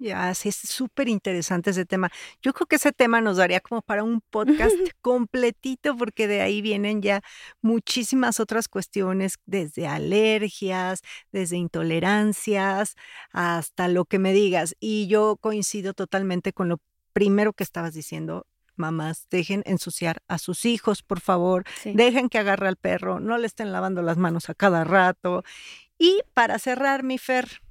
Ya, 0.03 0.35
sí, 0.35 0.49
es 0.49 0.57
súper 0.57 1.07
interesante 1.07 1.69
ese 1.69 1.85
tema. 1.85 2.11
Yo 2.41 2.51
creo 2.51 2.67
que 2.67 2.75
ese 2.75 2.91
tema 2.91 3.21
nos 3.21 3.37
daría 3.37 3.61
como 3.61 3.81
para 3.81 4.03
un 4.03 4.19
podcast 4.19 4.75
completito, 5.01 5.95
porque 5.95 6.27
de 6.27 6.41
ahí 6.41 6.61
vienen 6.61 7.01
ya 7.01 7.21
muchísimas 7.61 8.41
otras 8.41 8.67
cuestiones, 8.67 9.35
desde 9.45 9.87
alergias, 9.87 11.03
desde 11.31 11.55
intolerancias, 11.55 12.95
hasta 13.31 13.87
lo 13.87 14.03
que 14.03 14.19
me 14.19 14.33
digas. 14.33 14.75
Y 14.81 15.07
yo 15.07 15.37
coincido 15.37 15.93
totalmente 15.93 16.51
con 16.51 16.67
lo 16.67 16.81
primero 17.13 17.53
que 17.53 17.63
estabas 17.63 17.93
diciendo. 17.93 18.45
Mamás, 18.75 19.27
dejen 19.29 19.63
ensuciar 19.65 20.21
a 20.27 20.37
sus 20.37 20.65
hijos, 20.65 21.01
por 21.01 21.21
favor. 21.21 21.63
Dejen 21.85 22.27
que 22.27 22.39
agarre 22.39 22.67
al 22.67 22.75
perro, 22.75 23.21
no 23.21 23.37
le 23.37 23.47
estén 23.47 23.71
lavando 23.71 24.01
las 24.01 24.17
manos 24.17 24.49
a 24.49 24.53
cada 24.53 24.83
rato. 24.83 25.45
Y 25.97 26.21
para 26.33 26.59
cerrar, 26.59 27.03
mi 27.03 27.17
Fer, 27.17 27.62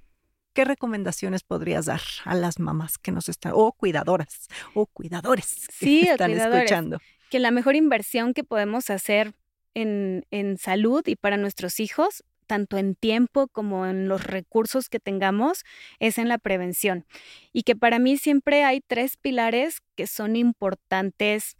¿qué 0.52 0.64
recomendaciones 0.64 1.42
podrías 1.42 1.86
dar 1.86 2.00
a 2.24 2.34
las 2.34 2.58
mamás 2.58 2.98
que 2.98 3.12
nos 3.12 3.28
están, 3.28 3.52
o 3.54 3.72
cuidadoras, 3.72 4.48
o 4.74 4.86
cuidadores 4.86 5.68
que 5.78 6.02
están 6.02 6.32
escuchando? 6.32 6.98
Que 7.30 7.38
la 7.38 7.50
mejor 7.50 7.76
inversión 7.76 8.34
que 8.34 8.44
podemos 8.44 8.90
hacer 8.90 9.34
en, 9.74 10.26
en 10.30 10.58
salud 10.58 11.02
y 11.06 11.16
para 11.16 11.36
nuestros 11.36 11.80
hijos 11.80 12.24
tanto 12.46 12.76
en 12.76 12.94
tiempo 12.94 13.48
como 13.48 13.86
en 13.86 14.08
los 14.08 14.24
recursos 14.24 14.90
que 14.90 15.00
tengamos, 15.00 15.64
es 16.00 16.18
en 16.18 16.28
la 16.28 16.36
prevención. 16.36 17.06
Y 17.54 17.62
que 17.62 17.74
para 17.74 17.98
mí 17.98 18.18
siempre 18.18 18.62
hay 18.62 18.82
tres 18.82 19.16
pilares 19.16 19.78
que 19.96 20.06
son 20.06 20.36
importantes 20.36 21.56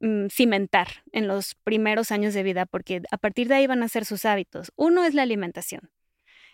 mm, 0.00 0.26
cimentar 0.26 0.88
en 1.12 1.28
los 1.28 1.54
primeros 1.64 2.10
años 2.10 2.34
de 2.34 2.42
vida, 2.42 2.66
porque 2.66 3.00
a 3.10 3.16
partir 3.16 3.48
de 3.48 3.54
ahí 3.54 3.66
van 3.66 3.82
a 3.82 3.88
ser 3.88 4.04
sus 4.04 4.26
hábitos. 4.26 4.70
Uno 4.76 5.04
es 5.04 5.14
la 5.14 5.22
alimentación 5.22 5.90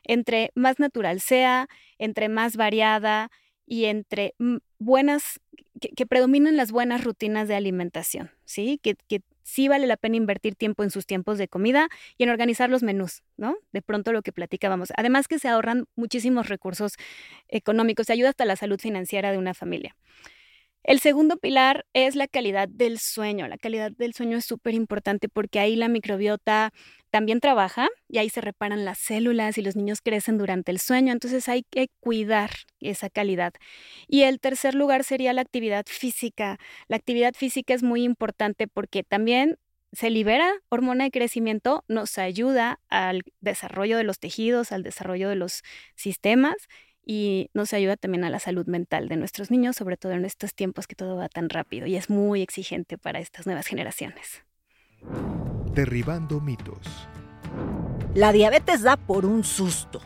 entre 0.04 0.50
más 0.54 0.78
natural 0.78 1.20
sea, 1.20 1.68
entre 1.98 2.28
más 2.28 2.56
variada 2.56 3.30
y 3.66 3.84
entre 3.86 4.34
buenas, 4.78 5.40
que, 5.80 6.06
predominen 6.06 6.56
las 6.56 6.72
buenas 6.72 7.04
rutinas 7.04 7.48
de 7.48 7.54
alimentación, 7.54 8.30
¿sí? 8.44 8.80
Que, 8.82 8.96
que 9.08 9.22
sí 9.42 9.68
vale 9.68 9.86
la 9.86 9.96
pena 9.96 10.16
invertir 10.16 10.54
tiempo 10.54 10.82
en 10.82 10.90
sus 10.90 11.06
tiempos 11.06 11.38
de 11.38 11.48
comida 11.48 11.88
y 12.16 12.24
en 12.24 12.30
organizar 12.30 12.70
los 12.70 12.82
menús, 12.82 13.22
¿no? 13.36 13.56
De 13.72 13.82
pronto 13.82 14.12
lo 14.12 14.22
que 14.22 14.32
platicábamos. 14.32 14.92
Además 14.96 15.28
que 15.28 15.38
se 15.38 15.48
ahorran 15.48 15.86
muchísimos 15.96 16.48
recursos 16.48 16.94
económicos, 17.48 18.06
se 18.06 18.12
ayuda 18.12 18.30
hasta 18.30 18.44
la 18.44 18.56
salud 18.56 18.80
financiera 18.80 19.32
de 19.32 19.38
una 19.38 19.54
familia. 19.54 19.96
El 20.82 21.00
segundo 21.00 21.36
pilar 21.36 21.84
es 21.92 22.16
la 22.16 22.26
calidad 22.26 22.68
del 22.68 22.98
sueño. 22.98 23.48
La 23.48 23.58
calidad 23.58 23.92
del 23.92 24.14
sueño 24.14 24.38
es 24.38 24.46
súper 24.46 24.74
importante 24.74 25.28
porque 25.28 25.60
ahí 25.60 25.76
la 25.76 25.88
microbiota 25.88 26.72
también 27.11 27.40
trabaja 27.40 27.88
y 28.09 28.18
ahí 28.18 28.31
se 28.31 28.40
reparan 28.40 28.85
las 28.85 28.99
células 28.99 29.59
y 29.59 29.62
los 29.62 29.77
niños 29.77 30.01
crecen 30.01 30.38
durante 30.38 30.70
el 30.70 30.79
sueño. 30.79 31.12
Entonces 31.12 31.49
hay 31.49 31.64
que 31.68 31.88
cuidar 32.01 32.51
esa 32.81 33.11
calidad. 33.11 33.53
Y 34.09 34.23
el 34.23 34.40
tercer 34.40 34.75
lugar 34.75 35.05
sería 35.05 35.33
la 35.33 35.42
actividad 35.42 35.85
física. 35.87 36.59
La 36.88 36.96
actividad 36.96 37.35
física 37.35 37.75
es 37.75 37.83
muy 37.83 38.05
importante 38.05 38.66
porque 38.68 39.03
también 39.03 39.59
se 39.92 40.11
libera 40.11 40.53
hormona 40.68 41.05
de 41.05 41.11
crecimiento, 41.11 41.85
nos 41.88 42.16
ayuda 42.18 42.81
al 42.88 43.23
desarrollo 43.40 43.96
de 43.96 44.05
los 44.05 44.20
tejidos, 44.20 44.70
al 44.73 44.83
desarrollo 44.83 45.29
de 45.29 45.37
los 45.37 45.62
sistemas 45.96 46.55
y 47.05 47.51
nos 47.55 47.73
ayuda 47.73 47.96
también 47.96 48.25
a 48.25 48.31
la 48.31 48.38
salud 48.38 48.66
mental 48.66 49.09
de 49.09 49.16
nuestros 49.16 49.51
niños, 49.51 49.77
sobre 49.77 49.96
todo 49.96 50.12
en 50.12 50.25
estos 50.25 50.55
tiempos 50.55 50.87
que 50.87 50.94
todo 50.94 51.16
va 51.16 51.29
tan 51.29 51.49
rápido 51.49 51.87
y 51.87 51.96
es 51.96 52.09
muy 52.09 52.42
exigente 52.42 52.99
para 52.99 53.18
estas 53.18 53.46
nuevas 53.46 53.66
generaciones. 53.66 54.44
Derribando 55.74 56.40
mitos. 56.40 56.85
La 58.14 58.33
diabetes 58.33 58.83
da 58.83 58.96
por 58.96 59.24
un 59.24 59.44
susto. 59.44 60.00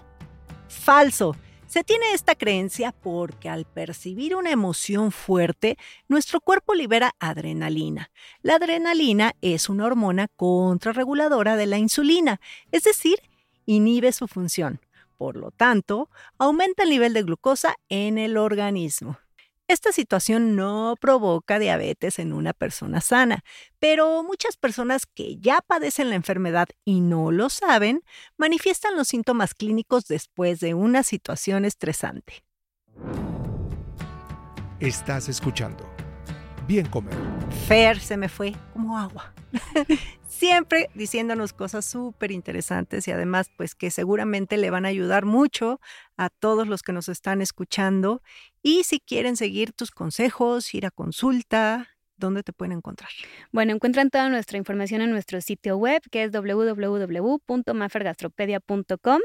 Falso. 0.69 1.37
Se 1.67 1.83
tiene 1.83 2.13
esta 2.13 2.35
creencia 2.35 2.93
porque 2.93 3.49
al 3.49 3.65
percibir 3.65 4.37
una 4.37 4.51
emoción 4.51 5.11
fuerte, 5.11 5.79
nuestro 6.07 6.41
cuerpo 6.41 6.75
libera 6.75 7.13
adrenalina. 7.19 8.11
La 8.43 8.57
adrenalina 8.57 9.33
es 9.41 9.71
una 9.71 9.87
hormona 9.87 10.29
contrarreguladora 10.37 11.57
de 11.57 11.67
la 11.67 11.79
insulina, 11.79 12.41
es 12.71 12.83
decir, 12.83 13.17
inhibe 13.65 14.13
su 14.13 14.29
función. 14.29 14.81
Por 15.17 15.37
lo 15.37 15.51
tanto, 15.51 16.11
aumenta 16.39 16.83
el 16.83 16.91
nivel 16.91 17.15
de 17.15 17.23
glucosa 17.23 17.75
en 17.89 18.19
el 18.19 18.37
organismo. 18.37 19.19
Esta 19.67 19.93
situación 19.93 20.57
no 20.57 20.95
provoca 21.01 21.59
diabetes 21.59 22.19
en 22.19 22.35
una 22.35 22.53
persona 22.53 23.01
sana, 23.01 23.45
pero 23.79 24.23
muchas 24.23 24.59
personas 24.59 25.07
que 25.07 25.39
ya 25.39 25.61
padecen 25.67 26.11
la 26.11 26.17
enfermedad 26.17 26.69
y 26.85 27.01
no 27.01 27.31
lo 27.31 27.49
saben, 27.49 28.03
manifiestan 28.37 28.95
los 28.95 29.09
síntomas 29.09 29.55
clínicos 29.55 30.07
después 30.07 30.61
de 30.61 30.75
una 30.75 31.03
situación 31.03 31.65
estresante. 31.65 32.45
Estás 34.81 35.31
escuchando. 35.31 35.94
Bien 36.67 36.87
comer. 36.87 37.15
Fer 37.67 38.01
se 38.01 38.17
me 38.17 38.29
fue 38.29 38.55
como 38.73 38.99
agua. 38.99 39.35
siempre 40.35 40.91
diciéndonos 40.95 41.53
cosas 41.53 41.85
súper 41.85 42.33
interesantes 42.33 43.07
y 43.07 43.13
además 43.13 43.51
pues 43.57 43.75
que 43.75 43.91
seguramente 43.91 44.57
le 44.57 44.71
van 44.71 44.85
a 44.85 44.89
ayudar 44.89 45.25
mucho 45.25 45.81
a 46.17 46.29
todos 46.29 46.67
los 46.67 46.83
que 46.83 46.93
nos 46.93 47.09
están 47.09 47.41
escuchando. 47.41 48.23
Y 48.63 48.85
si 48.85 49.01
quieren 49.01 49.37
seguir 49.37 49.73
tus 49.73 49.91
consejos, 49.91 50.75
ir 50.75 50.87
a 50.87 50.91
consulta, 50.91 51.89
¿dónde 52.17 52.43
te 52.43 52.53
pueden 52.53 52.73
encontrar? 52.73 53.11
Bueno, 53.53 53.73
encuentran 53.73 54.11
toda 54.11 54.29
nuestra 54.29 54.59
información 54.59 55.01
en 55.03 55.11
nuestro 55.11 55.41
sitio 55.41 55.77
web 55.77 56.03
que 56.11 56.25
es 56.25 56.33
www.mafergastropedia.com 56.33 59.21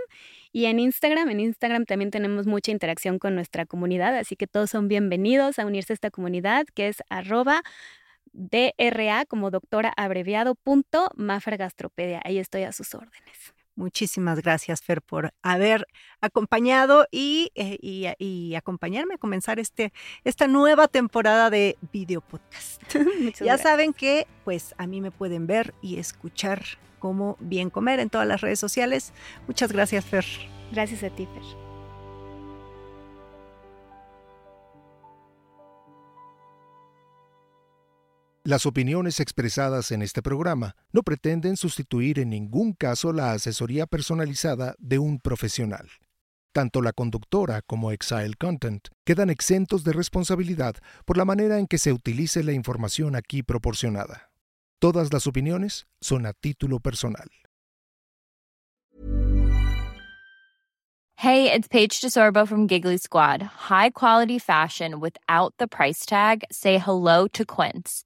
y 0.52 0.66
en 0.66 0.80
Instagram, 0.80 1.30
en 1.30 1.40
Instagram 1.40 1.86
también 1.86 2.12
tenemos 2.12 2.48
mucha 2.48 2.72
interacción 2.72 3.20
con 3.20 3.36
nuestra 3.36 3.66
comunidad, 3.66 4.18
así 4.18 4.36
que 4.36 4.48
todos 4.48 4.70
son 4.70 4.88
bienvenidos 4.88 5.60
a 5.60 5.66
unirse 5.66 5.94
a 5.94 5.96
esta 5.96 6.12
comunidad 6.12 6.66
que 6.74 6.88
es 6.88 7.04
arroba 7.10 7.62
DRA 8.32 9.26
como 9.26 9.52
doctora 9.52 9.92
abreviado 9.98 10.56
punto 10.56 11.10
Gastropedia. 11.16 12.22
Ahí 12.24 12.38
estoy 12.38 12.64
a 12.64 12.72
sus 12.72 12.96
órdenes. 12.96 13.54
Muchísimas 13.80 14.42
gracias, 14.42 14.82
Fer, 14.82 15.02
por 15.02 15.34
haber 15.42 15.88
acompañado 16.20 17.08
y, 17.12 17.50
eh, 17.56 17.78
y, 18.20 18.54
acompañarme 18.56 19.14
a 19.14 19.18
comenzar 19.18 19.58
este, 19.58 19.94
esta 20.26 20.48
nueva 20.48 20.90
temporada 20.90 21.50
de 21.50 21.78
video 21.94 22.20
podcast. 22.20 22.84
ya 23.40 23.58
saben 23.58 23.94
que 23.94 24.28
pues 24.44 24.76
a 24.78 24.86
mí 24.86 25.00
me 25.00 25.12
pueden 25.12 25.48
ver 25.48 25.74
y 25.82 25.98
escuchar 25.98 26.62
como 27.00 27.38
bien 27.40 27.70
comer 27.70 28.02
en 28.02 28.10
todas 28.10 28.28
las 28.28 28.42
redes 28.42 28.60
sociales. 28.60 29.14
Muchas 29.48 29.72
gracias, 29.72 30.04
Fer. 30.04 30.26
Gracias 30.74 31.02
a 31.04 31.10
ti, 31.10 31.26
Fer. 31.26 31.69
Las 38.44 38.66
opiniones 38.66 39.20
expresadas 39.20 39.92
en 39.92 40.02
este 40.02 40.22
programa 40.22 40.76
no 40.94 41.04
pretenden 41.04 41.58
sustituir 41.58 42.20
en 42.20 42.30
ningún 42.30 42.72
caso 42.72 43.12
la 43.12 43.34
asesoría 43.34 43.86
personalizada 43.86 44.76
de 44.80 44.98
un 44.98 45.20
profesional. 45.20 45.90
Tanto 46.54 46.82
la 46.82 46.94
conductora 46.94 47.62
como 47.62 47.92
Exile 47.92 48.36
Content 48.40 48.88
quedan 49.06 49.30
exentos 49.30 49.84
de 49.84 49.92
responsabilidad 49.92 50.76
por 51.06 51.18
la 51.18 51.26
manera 51.26 51.60
en 51.60 51.68
que 51.68 51.78
se 51.78 51.92
utilice 51.92 52.42
la 52.44 52.54
información 52.54 53.16
aquí 53.16 53.44
proporcionada. 53.44 54.32
Todas 54.80 55.12
las 55.12 55.28
opiniones 55.28 55.88
son 56.00 56.26
a 56.26 56.32
título 56.32 56.80
personal. 56.80 57.30
Hey, 61.18 61.52
it's 61.52 61.68
Paige 61.68 62.00
DeSorbo 62.00 62.48
from 62.48 62.66
Giggly 62.66 62.98
Squad. 62.98 63.42
High 63.68 63.90
quality 63.90 64.40
fashion 64.40 65.02
without 65.02 65.54
the 65.58 65.68
price 65.68 66.06
tag. 66.06 66.46
Say 66.50 66.78
hello 66.78 67.28
to 67.34 67.44
Quince. 67.44 68.06